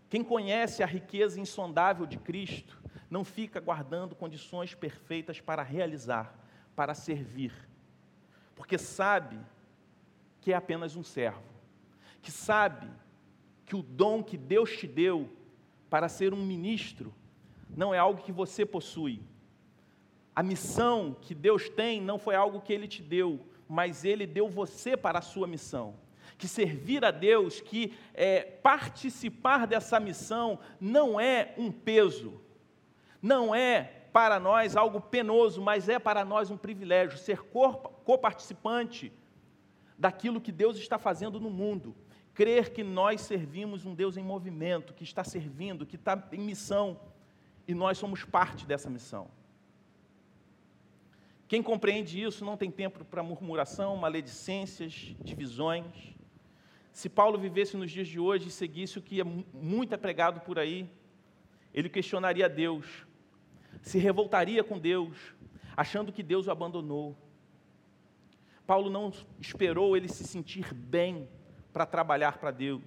Quem 0.10 0.24
conhece 0.24 0.82
a 0.82 0.86
riqueza 0.86 1.40
insondável 1.40 2.06
de 2.06 2.18
Cristo 2.18 2.82
não 3.10 3.24
fica 3.24 3.60
guardando 3.60 4.16
condições 4.16 4.74
perfeitas 4.74 5.40
para 5.40 5.64
realizar, 5.64 6.34
para 6.76 6.94
servir, 6.94 7.54
porque 8.56 8.78
sabe 8.78 9.40
que 10.42 10.52
é 10.54 10.56
apenas 10.56 10.96
um 10.96 11.04
servo, 11.04 11.44
que 12.22 12.32
sabe 12.32 12.90
que 13.66 13.76
o 13.76 13.84
dom 13.84 14.24
que 14.24 14.38
Deus 14.38 14.78
te 14.78 14.88
deu 14.88 15.30
para 15.90 16.10
ser 16.10 16.34
um 16.34 16.46
ministro 16.46 17.14
não 17.76 17.94
é 17.94 17.98
algo 17.98 18.22
que 18.22 18.32
você 18.32 18.66
possui. 18.66 19.22
A 20.36 20.44
missão 20.44 21.16
que 21.20 21.34
Deus 21.34 21.68
tem 21.70 22.00
não 22.02 22.20
foi 22.20 22.36
algo 22.36 22.62
que 22.62 22.72
Ele 22.72 22.88
te 22.88 23.02
deu, 23.02 23.40
mas 23.68 24.06
Ele 24.06 24.28
deu 24.28 24.48
você 24.48 24.96
para 24.96 25.20
a 25.20 25.22
sua 25.22 25.48
missão. 25.48 25.96
Que 26.38 26.48
servir 26.48 27.04
a 27.04 27.12
Deus, 27.12 27.60
que 27.60 27.94
é, 28.14 28.42
participar 28.42 29.66
dessa 29.66 30.00
missão, 30.00 30.60
não 30.80 31.20
é 31.20 31.54
um 31.58 31.72
peso, 31.72 32.40
não 33.22 33.56
é 33.56 33.98
para 34.14 34.40
nós 34.40 34.76
algo 34.76 35.02
penoso, 35.02 35.62
mas 35.62 35.90
é 35.90 36.00
para 36.00 36.24
nós 36.24 36.52
um 36.52 36.58
privilégio 36.58 37.18
ser 37.18 37.42
coparticipante 37.42 39.12
daquilo 39.98 40.42
que 40.42 40.52
Deus 40.52 40.78
está 40.78 40.98
fazendo 40.98 41.40
no 41.40 41.50
mundo. 41.50 41.96
Crer 42.34 42.72
que 42.72 42.84
nós 42.84 43.22
servimos 43.22 43.86
um 43.86 43.96
Deus 43.96 44.16
em 44.18 44.24
movimento, 44.24 44.94
que 44.94 45.04
está 45.04 45.24
servindo, 45.24 45.86
que 45.86 45.96
está 45.96 46.28
em 46.32 46.40
missão 46.40 47.00
e 47.68 47.76
nós 47.76 47.98
somos 47.98 48.24
parte 48.24 48.66
dessa 48.66 48.90
missão. 48.90 49.30
Quem 51.48 51.62
compreende 51.62 52.22
isso 52.22 52.44
não 52.44 52.58
tem 52.58 52.70
tempo 52.70 53.06
para 53.06 53.24
murmuração, 53.24 53.96
maledicências, 53.96 55.16
divisões. 55.22 56.16
Se 56.92 57.10
Paulo 57.10 57.38
vivesse 57.38 57.78
nos 57.78 57.92
dias 57.92 58.08
de 58.08 58.20
hoje 58.20 58.48
e 58.48 58.52
seguisse 58.52 58.98
o 58.98 59.02
que 59.02 59.22
é 59.22 59.24
muito 59.24 59.94
é 59.94 59.98
pregado 59.98 60.42
por 60.42 60.60
aí, 60.60 60.90
ele 61.74 61.90
questionaria 61.90 62.50
Deus, 62.50 63.06
se 63.82 63.98
revoltaria 63.98 64.64
com 64.64 64.80
Deus, 64.80 65.16
achando 65.76 66.12
que 66.12 66.24
Deus 66.24 66.48
o 66.48 66.52
abandonou. 66.52 67.16
Paulo 68.66 68.90
não 68.90 69.14
esperou 69.40 69.96
ele 69.96 70.10
se 70.10 70.26
sentir 70.26 70.74
bem 70.74 71.30
para 71.72 71.86
trabalhar 71.86 72.40
para 72.40 72.52
Deus. 72.52 72.84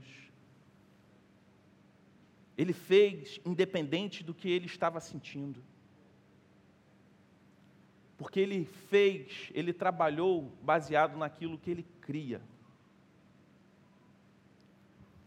Ele 2.60 2.74
fez 2.74 3.40
independente 3.42 4.22
do 4.22 4.34
que 4.34 4.50
ele 4.50 4.66
estava 4.66 5.00
sentindo. 5.00 5.64
Porque 8.18 8.38
ele 8.38 8.66
fez, 8.66 9.50
ele 9.54 9.72
trabalhou 9.72 10.52
baseado 10.60 11.16
naquilo 11.16 11.56
que 11.56 11.70
ele 11.70 11.86
cria. 12.02 12.42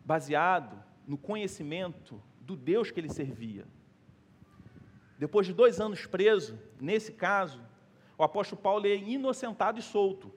Baseado 0.05 0.77
no 1.07 1.17
conhecimento 1.17 2.21
do 2.39 2.55
Deus 2.55 2.91
que 2.91 2.99
ele 2.99 3.11
servia. 3.11 3.65
Depois 5.17 5.47
de 5.47 5.53
dois 5.53 5.79
anos 5.79 6.05
preso, 6.05 6.59
nesse 6.79 7.13
caso, 7.13 7.65
o 8.15 8.23
apóstolo 8.23 8.61
Paulo 8.61 8.85
é 8.85 8.95
inocentado 8.95 9.79
e 9.79 9.81
solto. 9.81 10.31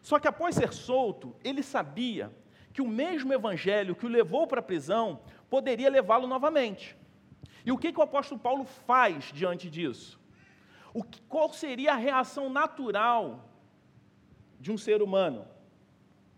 Só 0.00 0.20
que 0.20 0.28
após 0.28 0.54
ser 0.54 0.72
solto, 0.72 1.34
ele 1.42 1.64
sabia 1.64 2.32
que 2.72 2.82
o 2.82 2.86
mesmo 2.86 3.32
evangelho 3.32 3.96
que 3.96 4.06
o 4.06 4.08
levou 4.08 4.46
para 4.46 4.60
a 4.60 4.62
prisão 4.62 5.20
poderia 5.48 5.90
levá-lo 5.90 6.26
novamente. 6.26 6.96
E 7.64 7.72
o 7.72 7.78
que, 7.78 7.92
que 7.92 7.98
o 7.98 8.02
apóstolo 8.02 8.40
Paulo 8.40 8.64
faz 8.64 9.32
diante 9.32 9.68
disso? 9.68 10.18
O 10.94 11.02
que, 11.02 11.20
qual 11.22 11.52
seria 11.52 11.92
a 11.92 11.96
reação 11.96 12.48
natural 12.48 13.48
de 14.58 14.72
um 14.72 14.78
ser 14.78 15.02
humano? 15.02 15.46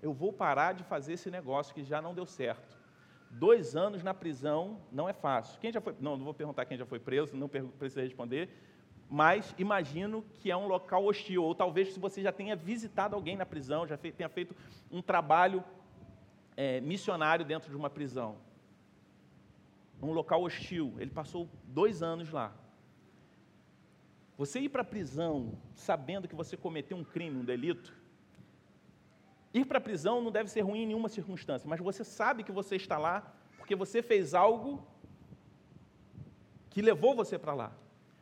Eu 0.03 0.13
vou 0.13 0.33
parar 0.33 0.73
de 0.73 0.83
fazer 0.85 1.15
esse 1.15 1.31
negócio 1.31 1.75
que 1.75 1.85
já 1.85 2.01
não 2.01 2.15
deu 2.15 2.27
certo. 2.27 2.79
Dois 3.31 3.77
anos 3.77 4.03
na 4.03 4.13
prisão 4.13 4.81
não 4.91 5.09
é 5.09 5.13
fácil. 5.13 5.61
Quem 5.61 5.71
já 5.71 5.81
foi? 5.81 5.95
Não, 6.01 6.17
não 6.17 6.25
vou 6.25 6.35
perguntar 6.35 6.65
quem 6.65 6.77
já 6.77 6.85
foi 6.85 6.99
preso, 6.99 7.37
não 7.37 7.49
precisa 7.49 8.03
responder. 8.03 8.49
mas 9.09 9.55
imagino 9.59 10.25
que 10.39 10.51
é 10.51 10.57
um 10.57 10.67
local 10.67 11.05
hostil, 11.05 11.45
ou 11.45 11.55
talvez 11.55 11.93
se 11.93 12.01
você 12.01 12.23
já 12.23 12.33
tenha 12.33 12.57
visitado 12.57 13.15
alguém 13.15 13.37
na 13.37 13.47
prisão, 13.47 13.87
já 13.87 13.97
tenha 13.97 14.29
feito 14.29 14.55
um 14.91 15.03
trabalho 15.03 15.63
é, 16.57 16.81
missionário 16.81 17.45
dentro 17.45 17.71
de 17.71 17.77
uma 17.77 17.91
prisão. 17.91 18.37
Um 20.03 20.13
local 20.13 20.43
hostil. 20.43 20.95
Ele 20.99 21.11
passou 21.11 21.49
dois 21.65 22.03
anos 22.03 22.31
lá. 22.31 22.53
Você 24.37 24.61
ir 24.61 24.71
para 24.71 24.83
a 24.83 24.85
prisão 24.85 25.53
sabendo 25.75 26.27
que 26.27 26.35
você 26.35 26.57
cometeu 26.57 26.97
um 26.97 27.05
crime, 27.05 27.39
um 27.39 27.45
delito, 27.45 27.95
ir 29.53 29.67
para 29.67 29.79
a 29.79 29.81
prisão 29.81 30.23
não 30.23 30.31
deve 30.31 30.49
ser 30.49 30.63
ruim 30.63 30.83
em 30.83 30.87
nenhuma 30.87 31.11
circunstância, 31.11 31.69
mas 31.69 31.79
você 31.81 32.03
sabe 32.03 32.43
que 32.43 32.53
você 32.53 32.77
está 32.77 32.97
lá 32.97 33.35
porque 33.59 33.77
você 33.77 34.03
fez 34.03 34.33
algo 34.33 34.83
que 36.71 36.81
levou 36.81 37.15
você 37.15 37.39
para 37.39 37.53
lá. 37.53 37.73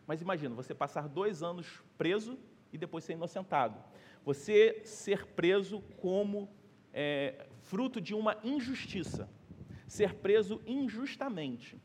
Mas 0.07 0.20
imagina, 0.20 0.55
você 0.55 0.74
passar 0.74 1.07
dois 1.07 1.43
anos 1.43 1.83
preso 1.97 2.39
e 2.72 2.79
depois 2.79 3.05
ser 3.05 3.12
inocentado. 3.12 3.79
Você 4.24 4.81
ser 4.85 5.26
preso 5.26 5.83
como 5.99 6.49
é, 6.93 7.47
fruto 7.61 8.01
de 8.01 8.14
uma 8.14 8.37
injustiça. 8.43 9.29
Ser 9.89 10.14
preso 10.14 10.62
injustamente. 10.64 11.76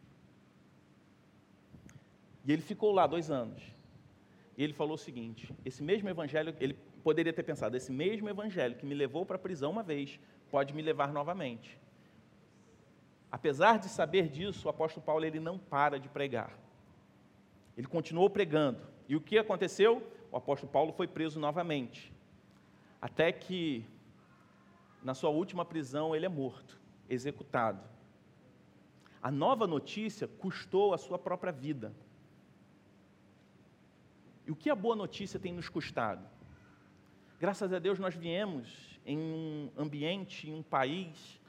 E 2.46 2.52
ele 2.52 2.62
ficou 2.62 2.92
lá 2.92 3.08
dois 3.08 3.32
anos. 3.32 3.64
E 4.58 4.64
ele 4.64 4.74
falou 4.74 4.94
o 4.94 4.98
seguinte: 4.98 5.52
esse 5.66 5.82
mesmo 5.82 6.10
evangelho, 6.10 6.56
ele 6.60 6.78
poderia 7.04 7.34
ter 7.34 7.44
pensado, 7.44 7.76
esse 7.76 7.92
mesmo 7.92 8.30
evangelho 8.30 8.76
que 8.76 8.86
me 8.86 8.94
levou 8.94 9.26
para 9.26 9.38
a 9.38 9.40
prisão 9.40 9.72
uma 9.72 9.82
vez, 9.82 10.20
pode 10.52 10.74
me 10.74 10.82
levar 10.82 11.12
novamente. 11.12 11.80
Apesar 13.32 13.80
de 13.80 13.90
saber 13.90 14.28
disso, 14.30 14.68
o 14.68 14.70
apóstolo 14.70 15.04
Paulo 15.04 15.26
ele 15.26 15.40
não 15.40 15.58
para 15.58 16.00
de 16.00 16.08
pregar. 16.08 16.56
Ele 17.76 17.88
continuou 17.88 18.30
pregando. 18.30 18.80
E 19.10 19.16
o 19.16 19.22
que 19.22 19.38
aconteceu? 19.38 20.08
O 20.32 20.38
apóstolo 20.38 20.72
Paulo 20.72 20.94
foi 20.94 21.08
preso 21.08 21.40
novamente. 21.40 22.14
Até 23.02 23.32
que, 23.32 23.86
na 25.02 25.14
sua 25.14 25.32
última 25.32 25.66
prisão, 25.66 26.16
ele 26.16 26.26
é 26.26 26.30
morto, 26.30 26.80
executado. 27.10 27.93
A 29.24 29.32
nova 29.32 29.66
notícia 29.66 30.28
custou 30.28 30.94
a 30.94 30.98
sua 30.98 31.18
própria 31.18 31.54
vida. 31.54 31.94
E 34.46 34.52
o 34.52 34.56
que 34.56 34.70
a 34.70 34.76
boa 34.76 34.98
notícia 34.98 35.40
tem 35.40 35.54
nos 35.54 35.70
custado? 35.70 36.28
Graças 37.40 37.72
a 37.72 37.80
Deus 37.80 37.98
nós 37.98 38.14
viemos 38.14 39.00
em 39.06 39.18
um 39.18 39.72
ambiente, 39.78 40.50
em 40.50 40.54
um 40.54 40.62
país, 40.62 41.40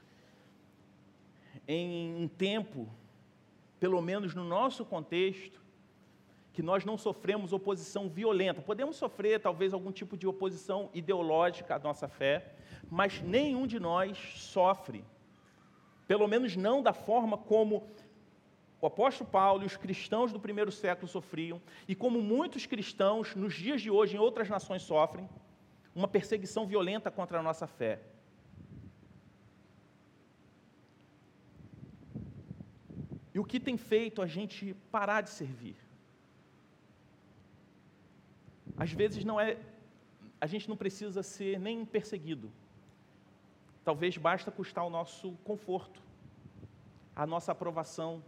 em 1.67 2.15
um 2.15 2.29
tempo, 2.29 2.87
pelo 3.77 4.01
menos 4.01 4.33
no 4.33 4.45
nosso 4.45 4.85
contexto, 4.85 5.61
que 6.53 6.63
nós 6.63 6.85
não 6.85 6.97
sofremos 6.97 7.51
oposição 7.51 8.07
violenta. 8.07 8.61
Podemos 8.61 8.95
sofrer, 8.95 9.41
talvez, 9.41 9.73
algum 9.73 9.91
tipo 9.91 10.15
de 10.15 10.25
oposição 10.25 10.89
ideológica 10.93 11.75
à 11.75 11.79
nossa 11.79 12.07
fé, 12.07 12.55
mas 12.89 13.21
nenhum 13.21 13.67
de 13.67 13.81
nós 13.81 14.17
sofre, 14.35 15.03
pelo 16.07 16.27
menos 16.27 16.55
não 16.55 16.81
da 16.81 16.93
forma 16.93 17.37
como 17.37 17.87
o 18.81 18.87
apóstolo 18.87 19.29
Paulo 19.29 19.63
e 19.63 19.65
os 19.65 19.77
cristãos 19.77 20.31
do 20.31 20.39
primeiro 20.39 20.71
século 20.71 21.07
sofriam, 21.07 21.61
e 21.87 21.95
como 21.95 22.21
muitos 22.21 22.65
cristãos 22.65 23.33
nos 23.35 23.53
dias 23.53 23.81
de 23.81 23.89
hoje 23.89 24.15
em 24.15 24.19
outras 24.19 24.49
nações 24.49 24.83
sofrem, 24.83 25.27
uma 25.95 26.07
perseguição 26.07 26.67
violenta 26.67 27.09
contra 27.09 27.39
a 27.39 27.43
nossa 27.43 27.65
fé. 27.65 28.01
E 33.33 33.39
o 33.39 33.43
que 33.43 33.59
tem 33.59 33.75
feito 33.75 34.21
a 34.21 34.27
gente 34.27 34.75
parar 34.91 35.21
de 35.21 35.29
servir? 35.29 35.75
Às 38.77 38.91
vezes 38.91 39.25
não 39.25 39.39
é, 39.39 39.57
a 40.39 40.47
gente 40.47 40.69
não 40.69 40.77
precisa 40.77 41.23
ser 41.23 41.59
nem 41.59 41.85
perseguido. 41.85 42.51
Talvez 43.85 44.17
basta 44.17 44.49
custar 44.49 44.83
o 44.83 44.89
nosso 44.89 45.33
conforto, 45.43 46.01
a 47.15 47.27
nossa 47.27 47.51
aprovação. 47.51 48.23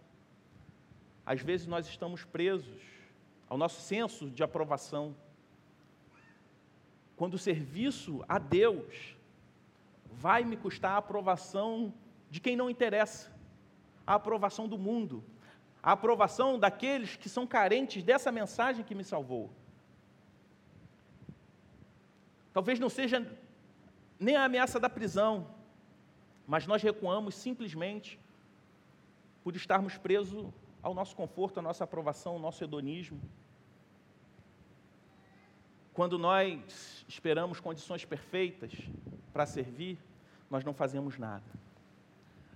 Às 1.26 1.42
vezes 1.42 1.66
nós 1.66 1.88
estamos 1.88 2.24
presos 2.24 2.80
ao 3.50 3.58
nosso 3.58 3.82
senso 3.82 4.30
de 4.30 4.44
aprovação. 4.44 5.16
Quando 7.16 7.34
o 7.34 7.40
serviço 7.40 8.24
a 8.30 8.38
Deus 8.38 9.18
vai 10.12 10.44
me 10.44 10.56
custar 10.56 10.92
a 10.92 10.98
aprovação 10.98 11.92
de 12.30 12.40
quem 12.40 12.56
não 12.56 12.70
interessa, 12.70 13.36
a 14.06 14.14
aprovação 14.14 14.68
do 14.68 14.78
mundo, 14.78 15.24
a 15.82 15.94
aprovação 15.94 16.60
daqueles 16.60 17.16
que 17.16 17.28
são 17.28 17.48
carentes 17.48 18.04
dessa 18.04 18.32
mensagem 18.32 18.86
que 18.86 18.94
me 18.94 19.04
salvou. 19.04 19.50
Talvez 22.54 22.80
não 22.80 22.90
seja 22.90 23.26
nem 24.20 24.36
a 24.36 24.46
ameaça 24.46 24.80
da 24.80 24.90
prisão, 24.90 25.48
mas 26.46 26.66
nós 26.66 26.82
recuamos 26.82 27.36
simplesmente 27.36 28.20
por 29.44 29.56
estarmos 29.56 29.98
presos 29.98 30.46
ao 30.82 30.94
nosso 30.94 31.16
conforto, 31.16 31.60
à 31.60 31.62
nossa 31.62 31.84
aprovação, 31.84 32.34
ao 32.34 32.40
nosso 32.40 32.64
hedonismo. 32.64 33.20
Quando 35.94 36.18
nós 36.18 37.06
esperamos 37.08 37.60
condições 37.60 38.06
perfeitas 38.06 38.72
para 39.34 39.46
servir, 39.46 39.98
nós 40.50 40.64
não 40.64 40.74
fazemos 40.74 41.18
nada. 41.18 41.46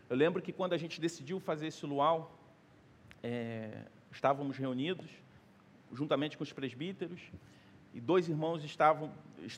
Eu 0.10 0.16
lembro 0.16 0.42
que 0.42 0.52
quando 0.52 0.74
a 0.74 0.78
gente 0.78 1.00
decidiu 1.02 1.40
fazer 1.40 1.68
esse 1.68 1.86
luau, 1.86 2.38
é, 3.24 3.86
estávamos 4.12 4.58
reunidos, 4.58 5.10
juntamente 5.92 6.38
com 6.38 6.44
os 6.44 6.54
presbíteros, 6.54 7.22
e 7.94 8.00
dois 8.00 8.28
irmãos 8.30 8.64
estavam 8.64 9.12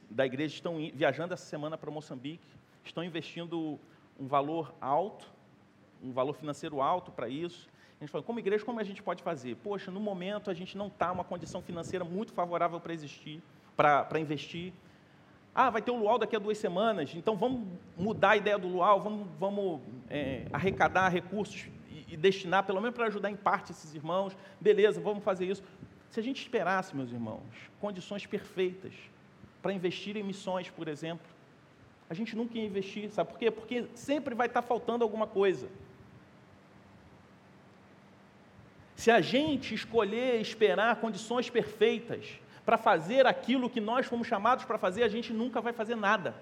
da 0.10 0.26
igreja 0.26 0.56
estão 0.56 0.78
viajando 0.94 1.34
essa 1.34 1.46
semana 1.46 1.78
para 1.78 1.92
Moçambique, 1.92 2.46
estão 2.84 3.04
investindo 3.04 3.80
um 4.20 4.28
valor 4.28 4.74
alto, 4.80 5.26
um 6.02 6.12
valor 6.12 6.34
financeiro 6.34 6.82
alto 6.82 7.12
para 7.12 7.28
isso. 7.28 7.68
A 8.00 8.04
gente 8.04 8.12
falou, 8.12 8.26
como 8.26 8.40
igreja, 8.40 8.66
como 8.66 8.80
a 8.80 8.84
gente 8.84 9.02
pode 9.02 9.24
fazer? 9.24 9.56
Poxa, 9.58 9.90
no 9.90 10.00
momento 10.00 10.50
a 10.50 10.54
gente 10.54 10.78
não 10.78 10.88
está 10.88 11.12
uma 11.12 11.24
condição 11.24 11.62
financeira 11.62 12.04
muito 12.04 12.34
favorável 12.34 12.80
para 12.80 12.94
existir, 12.94 13.42
para 13.76 14.20
investir. 14.20 14.74
Ah, 15.56 15.70
vai 15.70 15.82
ter 15.82 15.92
o 15.92 15.96
luau 15.96 16.18
daqui 16.18 16.36
a 16.36 16.40
duas 16.40 16.58
semanas, 16.58 17.14
então 17.14 17.36
vamos 17.36 17.68
mudar 17.96 18.32
a 18.32 18.38
ideia 18.38 18.58
do 18.58 18.68
luau, 18.68 19.00
vamos, 19.00 19.28
vamos 19.40 19.82
é, 20.10 20.48
arrecadar 20.52 21.10
recursos 21.10 21.68
e, 21.90 22.14
e 22.14 22.18
destinar, 22.18 22.66
pelo 22.66 22.82
menos 22.82 22.96
para 22.96 23.06
ajudar 23.06 23.30
em 23.30 23.36
parte 23.36 23.72
esses 23.72 23.94
irmãos. 23.94 24.36
Beleza, 24.60 25.00
vamos 25.00 25.24
fazer 25.24 25.46
isso. 25.46 25.64
Se 26.14 26.20
a 26.20 26.24
gente 26.24 26.44
esperasse, 26.44 26.96
meus 26.96 27.12
irmãos, 27.12 27.42
condições 27.82 28.24
perfeitas 28.28 28.94
para 29.64 29.74
investir 29.74 30.16
em 30.16 30.22
missões, 30.22 30.70
por 30.70 30.88
exemplo, 30.88 31.26
a 32.08 32.14
gente 32.14 32.36
nunca 32.36 32.56
ia 32.56 32.64
investir, 32.64 33.10
sabe 33.10 33.32
por 33.32 33.40
quê? 33.40 33.50
Porque 33.50 33.88
sempre 33.96 34.36
vai 34.36 34.46
estar 34.46 34.62
faltando 34.62 35.04
alguma 35.04 35.26
coisa. 35.26 35.68
Se 38.96 39.10
a 39.10 39.22
gente 39.22 39.74
escolher 39.74 40.40
esperar 40.40 40.98
condições 40.98 41.50
perfeitas 41.50 42.40
para 42.64 42.78
fazer 42.78 43.26
aquilo 43.26 43.68
que 43.68 43.82
nós 43.82 44.06
fomos 44.06 44.28
chamados 44.28 44.66
para 44.66 44.78
fazer, 44.78 45.02
a 45.02 45.10
gente 45.10 45.34
nunca 45.34 45.62
vai 45.62 45.74
fazer 45.74 45.96
nada. 45.96 46.36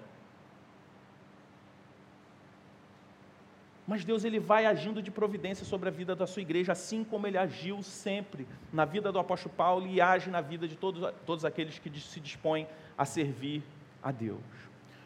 Mas 3.86 4.04
Deus 4.04 4.24
ele 4.24 4.38
vai 4.38 4.64
agindo 4.64 5.02
de 5.02 5.10
providência 5.10 5.64
sobre 5.66 5.88
a 5.88 5.92
vida 5.92 6.14
da 6.14 6.26
sua 6.26 6.42
igreja, 6.42 6.72
assim 6.72 7.02
como 7.02 7.26
ele 7.26 7.36
agiu 7.36 7.82
sempre 7.82 8.46
na 8.72 8.84
vida 8.84 9.10
do 9.10 9.18
apóstolo 9.18 9.54
Paulo 9.56 9.86
e 9.86 10.00
age 10.00 10.30
na 10.30 10.40
vida 10.40 10.68
de 10.68 10.76
todos, 10.76 11.12
todos 11.26 11.44
aqueles 11.44 11.78
que 11.78 11.90
se 12.00 12.20
dispõem 12.20 12.68
a 12.96 13.04
servir 13.04 13.62
a 14.02 14.12
Deus. 14.12 14.40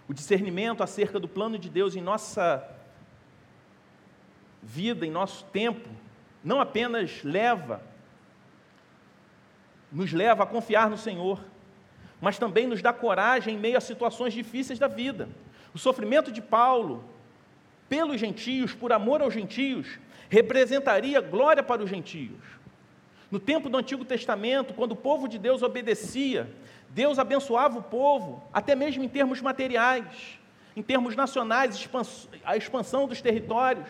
O 0.08 0.12
discernimento 0.12 0.82
acerca 0.82 1.18
do 1.18 1.26
plano 1.26 1.58
de 1.58 1.70
Deus 1.70 1.96
em 1.96 2.02
nossa 2.02 2.62
vida, 4.62 5.06
em 5.06 5.10
nosso 5.10 5.44
tempo, 5.46 5.88
não 6.44 6.60
apenas 6.60 7.22
leva, 7.24 7.82
nos 9.90 10.12
leva 10.12 10.42
a 10.42 10.46
confiar 10.46 10.90
no 10.90 10.98
Senhor, 10.98 11.42
mas 12.20 12.38
também 12.38 12.66
nos 12.66 12.82
dá 12.82 12.92
coragem 12.92 13.54
em 13.54 13.58
meio 13.58 13.78
a 13.78 13.80
situações 13.80 14.34
difíceis 14.34 14.78
da 14.78 14.86
vida. 14.86 15.28
O 15.74 15.78
sofrimento 15.78 16.30
de 16.30 16.42
Paulo 16.42 17.04
pelos 17.88 18.20
gentios, 18.20 18.74
por 18.74 18.92
amor 18.92 19.22
aos 19.22 19.34
gentios, 19.34 19.98
representaria 20.28 21.20
glória 21.20 21.62
para 21.62 21.82
os 21.82 21.90
gentios. 21.90 22.40
No 23.30 23.38
tempo 23.40 23.68
do 23.68 23.76
Antigo 23.76 24.04
Testamento, 24.04 24.74
quando 24.74 24.92
o 24.92 24.96
povo 24.96 25.28
de 25.28 25.38
Deus 25.38 25.62
obedecia, 25.62 26.48
Deus 26.90 27.18
abençoava 27.18 27.78
o 27.78 27.82
povo, 27.82 28.42
até 28.52 28.74
mesmo 28.74 29.02
em 29.02 29.08
termos 29.08 29.40
materiais, 29.40 30.38
em 30.76 30.82
termos 30.82 31.16
nacionais, 31.16 31.88
a 32.44 32.56
expansão 32.56 33.08
dos 33.08 33.20
territórios. 33.20 33.88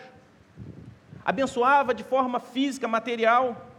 Abençoava 1.23 1.93
de 1.93 2.03
forma 2.03 2.39
física, 2.39 2.87
material. 2.87 3.69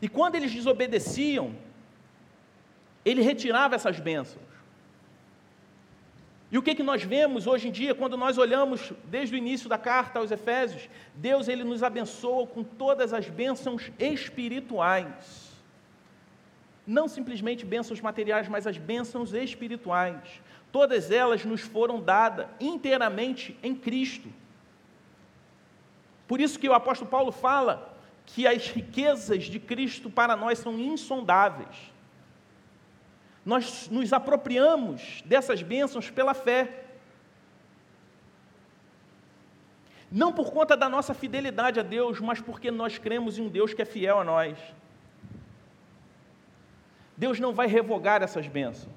E 0.00 0.08
quando 0.08 0.34
eles 0.34 0.52
desobedeciam, 0.52 1.54
ele 3.04 3.22
retirava 3.22 3.74
essas 3.74 3.98
bênçãos. 3.98 4.51
E 6.52 6.58
o 6.58 6.62
que, 6.62 6.74
que 6.74 6.82
nós 6.82 7.02
vemos 7.02 7.46
hoje 7.46 7.68
em 7.68 7.72
dia, 7.72 7.94
quando 7.94 8.14
nós 8.14 8.36
olhamos 8.36 8.92
desde 9.06 9.34
o 9.34 9.38
início 9.38 9.70
da 9.70 9.78
carta 9.78 10.18
aos 10.18 10.30
Efésios? 10.30 10.86
Deus 11.14 11.48
ele 11.48 11.64
nos 11.64 11.82
abençoa 11.82 12.46
com 12.46 12.62
todas 12.62 13.14
as 13.14 13.26
bênçãos 13.26 13.90
espirituais. 13.98 15.50
Não 16.86 17.08
simplesmente 17.08 17.64
bênçãos 17.64 18.02
materiais, 18.02 18.48
mas 18.48 18.66
as 18.66 18.76
bênçãos 18.76 19.32
espirituais. 19.32 20.42
Todas 20.70 21.10
elas 21.10 21.42
nos 21.42 21.62
foram 21.62 22.02
dadas 22.02 22.46
inteiramente 22.60 23.56
em 23.62 23.74
Cristo. 23.74 24.28
Por 26.28 26.38
isso 26.38 26.58
que 26.58 26.68
o 26.68 26.74
apóstolo 26.74 27.10
Paulo 27.10 27.32
fala 27.32 27.96
que 28.26 28.46
as 28.46 28.68
riquezas 28.68 29.44
de 29.44 29.58
Cristo 29.58 30.10
para 30.10 30.36
nós 30.36 30.58
são 30.58 30.78
insondáveis. 30.78 31.91
Nós 33.44 33.88
nos 33.88 34.12
apropriamos 34.12 35.22
dessas 35.24 35.62
bênçãos 35.62 36.10
pela 36.10 36.34
fé. 36.34 36.84
Não 40.10 40.32
por 40.32 40.52
conta 40.52 40.76
da 40.76 40.88
nossa 40.88 41.14
fidelidade 41.14 41.80
a 41.80 41.82
Deus, 41.82 42.20
mas 42.20 42.40
porque 42.40 42.70
nós 42.70 42.98
cremos 42.98 43.38
em 43.38 43.42
um 43.42 43.48
Deus 43.48 43.74
que 43.74 43.82
é 43.82 43.84
fiel 43.84 44.20
a 44.20 44.24
nós. 44.24 44.58
Deus 47.16 47.40
não 47.40 47.52
vai 47.52 47.66
revogar 47.66 48.22
essas 48.22 48.46
bênçãos. 48.46 48.94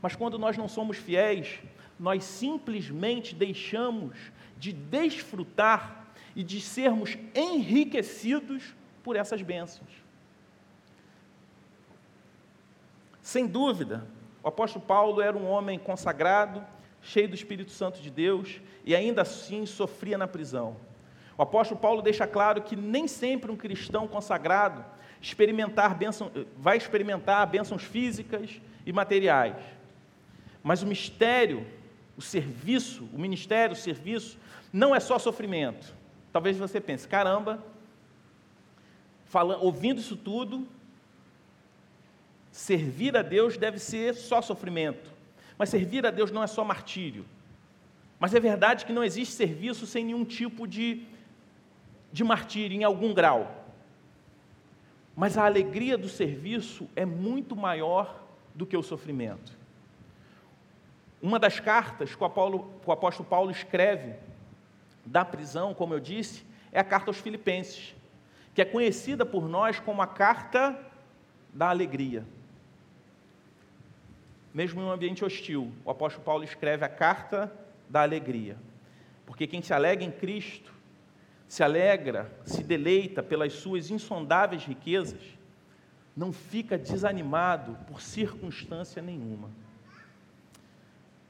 Mas 0.00 0.14
quando 0.14 0.38
nós 0.38 0.56
não 0.56 0.68
somos 0.68 0.96
fiéis, 0.96 1.60
nós 1.98 2.24
simplesmente 2.24 3.34
deixamos 3.34 4.16
de 4.58 4.72
desfrutar 4.72 6.06
e 6.36 6.42
de 6.42 6.60
sermos 6.60 7.16
enriquecidos 7.34 8.74
por 9.02 9.16
essas 9.16 9.42
bênçãos. 9.42 10.03
Sem 13.24 13.46
dúvida, 13.46 14.06
o 14.42 14.48
apóstolo 14.48 14.84
Paulo 14.84 15.22
era 15.22 15.34
um 15.34 15.48
homem 15.48 15.78
consagrado, 15.78 16.62
cheio 17.00 17.26
do 17.26 17.34
Espírito 17.34 17.70
Santo 17.72 17.98
de 18.02 18.10
Deus 18.10 18.60
e 18.84 18.94
ainda 18.94 19.22
assim 19.22 19.64
sofria 19.64 20.18
na 20.18 20.28
prisão. 20.28 20.76
O 21.38 21.42
apóstolo 21.42 21.80
Paulo 21.80 22.02
deixa 22.02 22.26
claro 22.26 22.60
que 22.60 22.76
nem 22.76 23.08
sempre 23.08 23.50
um 23.50 23.56
cristão 23.56 24.06
consagrado 24.06 24.84
experimentar 25.22 25.94
bênção, 25.94 26.30
vai 26.58 26.76
experimentar 26.76 27.46
bênçãos 27.46 27.82
físicas 27.82 28.60
e 28.84 28.92
materiais. 28.92 29.56
Mas 30.62 30.82
o 30.82 30.86
mistério, 30.86 31.66
o 32.18 32.20
serviço, 32.20 33.08
o 33.10 33.18
ministério, 33.18 33.72
o 33.72 33.78
serviço, 33.78 34.36
não 34.70 34.94
é 34.94 35.00
só 35.00 35.18
sofrimento. 35.18 35.94
Talvez 36.30 36.58
você 36.58 36.78
pense, 36.78 37.08
caramba, 37.08 37.64
falando, 39.24 39.64
ouvindo 39.64 39.98
isso 39.98 40.14
tudo, 40.14 40.68
servir 42.54 43.16
a 43.16 43.22
Deus 43.22 43.56
deve 43.56 43.80
ser 43.80 44.14
só 44.14 44.40
sofrimento. 44.40 45.10
Mas 45.58 45.70
servir 45.70 46.06
a 46.06 46.10
Deus 46.12 46.30
não 46.30 46.40
é 46.40 46.46
só 46.46 46.62
martírio. 46.62 47.26
Mas 48.16 48.32
é 48.32 48.38
verdade 48.38 48.86
que 48.86 48.92
não 48.92 49.02
existe 49.02 49.34
serviço 49.34 49.88
sem 49.88 50.04
nenhum 50.04 50.24
tipo 50.24 50.64
de, 50.64 51.04
de 52.12 52.22
martírio, 52.22 52.76
em 52.76 52.84
algum 52.84 53.12
grau. 53.12 53.66
Mas 55.16 55.36
a 55.36 55.44
alegria 55.44 55.98
do 55.98 56.08
serviço 56.08 56.88
é 56.94 57.04
muito 57.04 57.56
maior 57.56 58.22
do 58.54 58.64
que 58.64 58.76
o 58.76 58.84
sofrimento. 58.84 59.58
Uma 61.20 61.40
das 61.40 61.58
cartas 61.58 62.14
que 62.14 62.22
o, 62.22 62.24
Apolo, 62.24 62.70
que 62.80 62.88
o 62.88 62.92
apóstolo 62.92 63.28
Paulo 63.28 63.50
escreve 63.50 64.14
da 65.04 65.24
prisão, 65.24 65.74
como 65.74 65.92
eu 65.92 65.98
disse, 65.98 66.44
é 66.70 66.78
a 66.78 66.84
carta 66.84 67.10
aos 67.10 67.18
Filipenses, 67.18 67.96
que 68.54 68.62
é 68.62 68.64
conhecida 68.64 69.26
por 69.26 69.48
nós 69.48 69.80
como 69.80 70.00
a 70.00 70.06
carta 70.06 70.78
da 71.52 71.68
alegria. 71.68 72.24
Mesmo 74.54 74.80
em 74.80 74.84
um 74.84 74.92
ambiente 74.92 75.24
hostil, 75.24 75.72
o 75.84 75.90
apóstolo 75.90 76.24
Paulo 76.24 76.44
escreve 76.44 76.84
a 76.84 76.88
carta 76.88 77.52
da 77.90 78.00
alegria. 78.00 78.56
Porque 79.26 79.46
quem 79.46 79.60
se 79.60 79.74
alegra 79.74 80.04
em 80.04 80.12
Cristo 80.12 80.72
se 81.54 81.62
alegra, 81.62 82.36
se 82.44 82.64
deleita 82.64 83.22
pelas 83.22 83.52
suas 83.52 83.88
insondáveis 83.90 84.64
riquezas, 84.64 85.22
não 86.16 86.32
fica 86.32 86.78
desanimado 86.78 87.76
por 87.86 88.00
circunstância 88.00 89.00
nenhuma. 89.02 89.50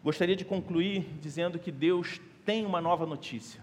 Gostaria 0.02 0.36
de 0.36 0.44
concluir 0.44 1.06
dizendo 1.20 1.58
que 1.58 1.72
Deus 1.72 2.20
tem 2.44 2.64
uma 2.64 2.80
nova 2.80 3.04
notícia 3.04 3.62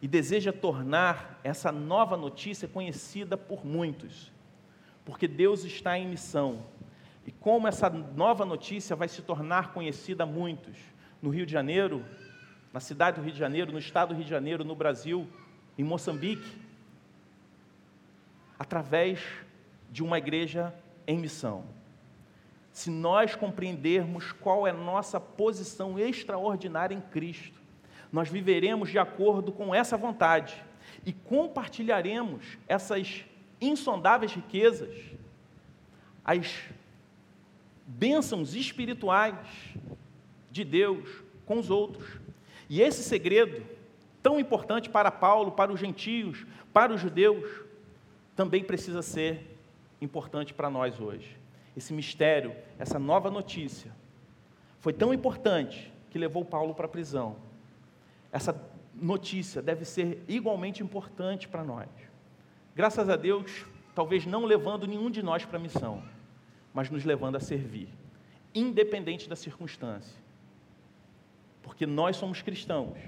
e 0.00 0.08
deseja 0.08 0.52
tornar 0.52 1.40
essa 1.42 1.72
nova 1.72 2.16
notícia 2.16 2.68
conhecida 2.68 3.36
por 3.36 3.64
muitos, 3.64 4.32
porque 5.04 5.28
Deus 5.28 5.64
está 5.64 5.98
em 5.98 6.08
missão. 6.08 6.64
Como 7.46 7.68
essa 7.68 7.88
nova 7.88 8.44
notícia 8.44 8.96
vai 8.96 9.06
se 9.06 9.22
tornar 9.22 9.72
conhecida 9.72 10.24
a 10.24 10.26
muitos, 10.26 10.76
no 11.22 11.30
Rio 11.30 11.46
de 11.46 11.52
Janeiro, 11.52 12.04
na 12.72 12.80
cidade 12.80 13.20
do 13.20 13.22
Rio 13.22 13.32
de 13.32 13.38
Janeiro, 13.38 13.70
no 13.70 13.78
estado 13.78 14.08
do 14.08 14.14
Rio 14.16 14.24
de 14.24 14.30
Janeiro, 14.30 14.64
no 14.64 14.74
Brasil, 14.74 15.28
em 15.78 15.84
Moçambique, 15.84 16.60
através 18.58 19.20
de 19.92 20.02
uma 20.02 20.18
igreja 20.18 20.74
em 21.06 21.20
missão. 21.20 21.64
Se 22.72 22.90
nós 22.90 23.36
compreendermos 23.36 24.32
qual 24.32 24.66
é 24.66 24.72
nossa 24.72 25.20
posição 25.20 26.00
extraordinária 26.00 26.96
em 26.96 27.00
Cristo, 27.00 27.60
nós 28.10 28.28
viveremos 28.28 28.90
de 28.90 28.98
acordo 28.98 29.52
com 29.52 29.72
essa 29.72 29.96
vontade 29.96 30.64
e 31.04 31.12
compartilharemos 31.12 32.58
essas 32.66 33.24
insondáveis 33.60 34.32
riquezas, 34.34 34.96
as 36.24 36.74
bênçãos 37.86 38.54
espirituais 38.54 39.36
de 40.50 40.64
Deus 40.64 41.22
com 41.44 41.58
os 41.58 41.70
outros. 41.70 42.18
E 42.68 42.82
esse 42.82 43.02
segredo, 43.02 43.64
tão 44.22 44.40
importante 44.40 44.90
para 44.90 45.10
Paulo, 45.10 45.52
para 45.52 45.72
os 45.72 45.78
gentios, 45.78 46.44
para 46.72 46.92
os 46.92 47.00
judeus, 47.00 47.64
também 48.34 48.64
precisa 48.64 49.00
ser 49.02 49.56
importante 50.00 50.52
para 50.52 50.68
nós 50.68 51.00
hoje. 51.00 51.36
Esse 51.76 51.92
mistério, 51.92 52.54
essa 52.78 52.98
nova 52.98 53.30
notícia, 53.30 53.92
foi 54.80 54.92
tão 54.92 55.14
importante 55.14 55.92
que 56.10 56.18
levou 56.18 56.44
Paulo 56.44 56.74
para 56.74 56.86
a 56.86 56.88
prisão. 56.88 57.36
Essa 58.32 58.58
notícia 58.94 59.62
deve 59.62 59.84
ser 59.84 60.22
igualmente 60.26 60.82
importante 60.82 61.48
para 61.48 61.62
nós. 61.62 61.88
Graças 62.74 63.08
a 63.08 63.16
Deus, 63.16 63.64
talvez 63.94 64.26
não 64.26 64.44
levando 64.44 64.86
nenhum 64.86 65.10
de 65.10 65.22
nós 65.22 65.44
para 65.44 65.58
a 65.58 65.60
missão, 65.60 66.02
mas 66.76 66.90
nos 66.90 67.06
levando 67.06 67.36
a 67.36 67.40
servir, 67.40 67.88
independente 68.54 69.30
da 69.30 69.34
circunstância. 69.34 70.14
Porque 71.62 71.86
nós 71.86 72.18
somos 72.18 72.42
cristãos, 72.42 72.98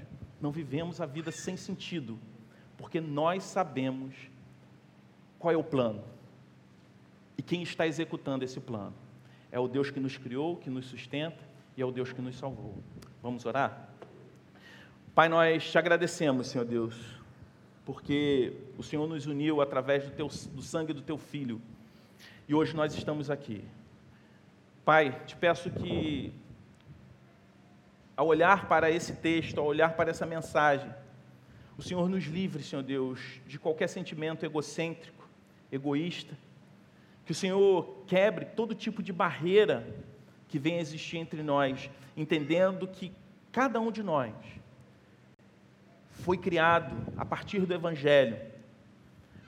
não 0.40 0.50
vivemos 0.50 1.02
a 1.02 1.06
vida 1.06 1.30
sem 1.30 1.54
sentido, 1.54 2.18
porque 2.78 2.98
nós 2.98 3.42
sabemos 3.42 4.14
qual 5.38 5.52
é 5.52 5.56
o 5.58 5.62
plano 5.62 6.02
e 7.36 7.42
quem 7.42 7.62
está 7.62 7.86
executando 7.86 8.42
esse 8.42 8.58
plano. 8.58 8.94
É 9.52 9.60
o 9.60 9.68
Deus 9.68 9.90
que 9.90 10.00
nos 10.00 10.16
criou, 10.16 10.56
que 10.56 10.70
nos 10.70 10.86
sustenta 10.86 11.44
e 11.76 11.82
é 11.82 11.84
o 11.84 11.92
Deus 11.92 12.10
que 12.10 12.22
nos 12.22 12.38
salvou. 12.38 12.74
Vamos 13.22 13.44
orar? 13.44 13.90
Pai, 15.14 15.28
nós 15.28 15.70
te 15.70 15.76
agradecemos, 15.76 16.46
Senhor 16.46 16.64
Deus, 16.64 16.96
porque 17.84 18.54
o 18.78 18.82
Senhor 18.82 19.06
nos 19.06 19.26
uniu 19.26 19.60
através 19.60 20.06
do, 20.06 20.12
teu, 20.12 20.26
do 20.26 20.62
sangue 20.62 20.94
do 20.94 21.02
teu 21.02 21.18
filho 21.18 21.60
e 22.48 22.54
hoje 22.54 22.74
nós 22.74 22.94
estamos 22.94 23.30
aqui. 23.30 23.62
Pai, 24.82 25.20
te 25.26 25.36
peço 25.36 25.70
que 25.70 26.32
ao 28.16 28.26
olhar 28.26 28.66
para 28.66 28.90
esse 28.90 29.12
texto, 29.12 29.58
ao 29.58 29.66
olhar 29.66 29.94
para 29.94 30.10
essa 30.10 30.24
mensagem, 30.24 30.90
o 31.76 31.82
Senhor 31.82 32.08
nos 32.08 32.24
livre, 32.24 32.62
Senhor 32.62 32.82
Deus, 32.82 33.20
de 33.46 33.58
qualquer 33.58 33.86
sentimento 33.86 34.46
egocêntrico, 34.46 35.28
egoísta, 35.70 36.34
que 37.26 37.32
o 37.32 37.34
Senhor 37.34 38.02
quebre 38.06 38.46
todo 38.46 38.74
tipo 38.74 39.02
de 39.02 39.12
barreira 39.12 39.86
que 40.48 40.58
venha 40.58 40.80
existir 40.80 41.18
entre 41.18 41.42
nós, 41.42 41.90
entendendo 42.16 42.88
que 42.88 43.12
cada 43.52 43.78
um 43.78 43.92
de 43.92 44.02
nós 44.02 44.34
foi 46.08 46.38
criado 46.38 46.96
a 47.14 47.26
partir 47.26 47.66
do 47.66 47.74
Evangelho, 47.74 48.40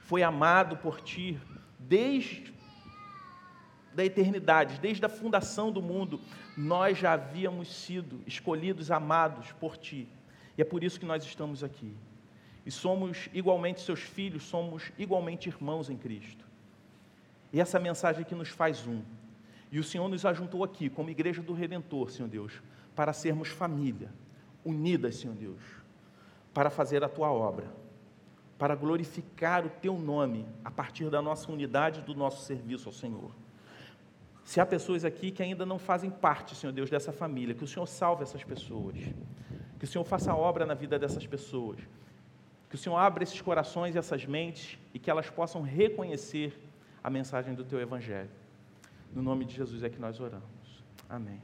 foi 0.02 0.22
amado 0.22 0.76
por 0.76 1.00
Ti 1.00 1.40
desde 1.78 2.49
da 3.94 4.04
eternidade, 4.04 4.78
desde 4.80 5.04
a 5.04 5.08
fundação 5.08 5.72
do 5.72 5.82
mundo, 5.82 6.20
nós 6.56 6.98
já 6.98 7.12
havíamos 7.12 7.72
sido 7.72 8.20
escolhidos, 8.26 8.90
amados 8.90 9.52
por 9.52 9.76
Ti. 9.76 10.08
E 10.56 10.62
é 10.62 10.64
por 10.64 10.84
isso 10.84 11.00
que 11.00 11.06
nós 11.06 11.24
estamos 11.24 11.64
aqui. 11.64 11.94
E 12.64 12.70
somos 12.70 13.28
igualmente 13.32 13.80
seus 13.80 14.00
filhos, 14.00 14.44
somos 14.44 14.92
igualmente 14.98 15.48
irmãos 15.48 15.88
em 15.88 15.96
Cristo. 15.96 16.44
E 17.52 17.60
essa 17.60 17.78
mensagem 17.78 18.22
aqui 18.22 18.34
nos 18.34 18.48
faz 18.48 18.86
um. 18.86 19.02
E 19.72 19.78
o 19.78 19.84
Senhor 19.84 20.08
nos 20.08 20.24
ajuntou 20.24 20.62
aqui, 20.62 20.88
como 20.88 21.10
igreja 21.10 21.42
do 21.42 21.52
Redentor, 21.52 22.10
Senhor 22.10 22.28
Deus, 22.28 22.60
para 22.94 23.12
sermos 23.12 23.48
família, 23.48 24.12
unidas, 24.64 25.16
Senhor 25.16 25.34
Deus, 25.34 25.60
para 26.52 26.70
fazer 26.70 27.02
a 27.02 27.08
Tua 27.08 27.30
obra, 27.30 27.66
para 28.58 28.74
glorificar 28.74 29.64
o 29.64 29.70
Teu 29.70 29.98
nome 29.98 30.46
a 30.64 30.70
partir 30.70 31.08
da 31.08 31.22
nossa 31.22 31.50
unidade 31.50 32.00
e 32.00 32.02
do 32.02 32.14
nosso 32.14 32.44
serviço 32.44 32.88
ao 32.88 32.92
Senhor. 32.92 33.30
Se 34.50 34.60
há 34.60 34.66
pessoas 34.66 35.04
aqui 35.04 35.30
que 35.30 35.44
ainda 35.44 35.64
não 35.64 35.78
fazem 35.78 36.10
parte, 36.10 36.56
Senhor 36.56 36.72
Deus, 36.72 36.90
dessa 36.90 37.12
família, 37.12 37.54
que 37.54 37.62
o 37.62 37.68
Senhor 37.68 37.86
salve 37.86 38.24
essas 38.24 38.42
pessoas, 38.42 38.96
que 39.78 39.84
o 39.84 39.86
Senhor 39.86 40.02
faça 40.02 40.34
obra 40.34 40.66
na 40.66 40.74
vida 40.74 40.98
dessas 40.98 41.24
pessoas, 41.24 41.78
que 42.68 42.74
o 42.74 42.78
Senhor 42.78 42.96
abra 42.96 43.22
esses 43.22 43.40
corações 43.40 43.94
e 43.94 43.98
essas 43.98 44.26
mentes 44.26 44.76
e 44.92 44.98
que 44.98 45.08
elas 45.08 45.30
possam 45.30 45.62
reconhecer 45.62 46.60
a 47.00 47.08
mensagem 47.08 47.54
do 47.54 47.64
Teu 47.64 47.80
Evangelho. 47.80 48.28
No 49.12 49.22
nome 49.22 49.44
de 49.44 49.54
Jesus 49.54 49.84
é 49.84 49.88
que 49.88 50.00
nós 50.00 50.18
oramos. 50.18 50.82
Amém. 51.08 51.40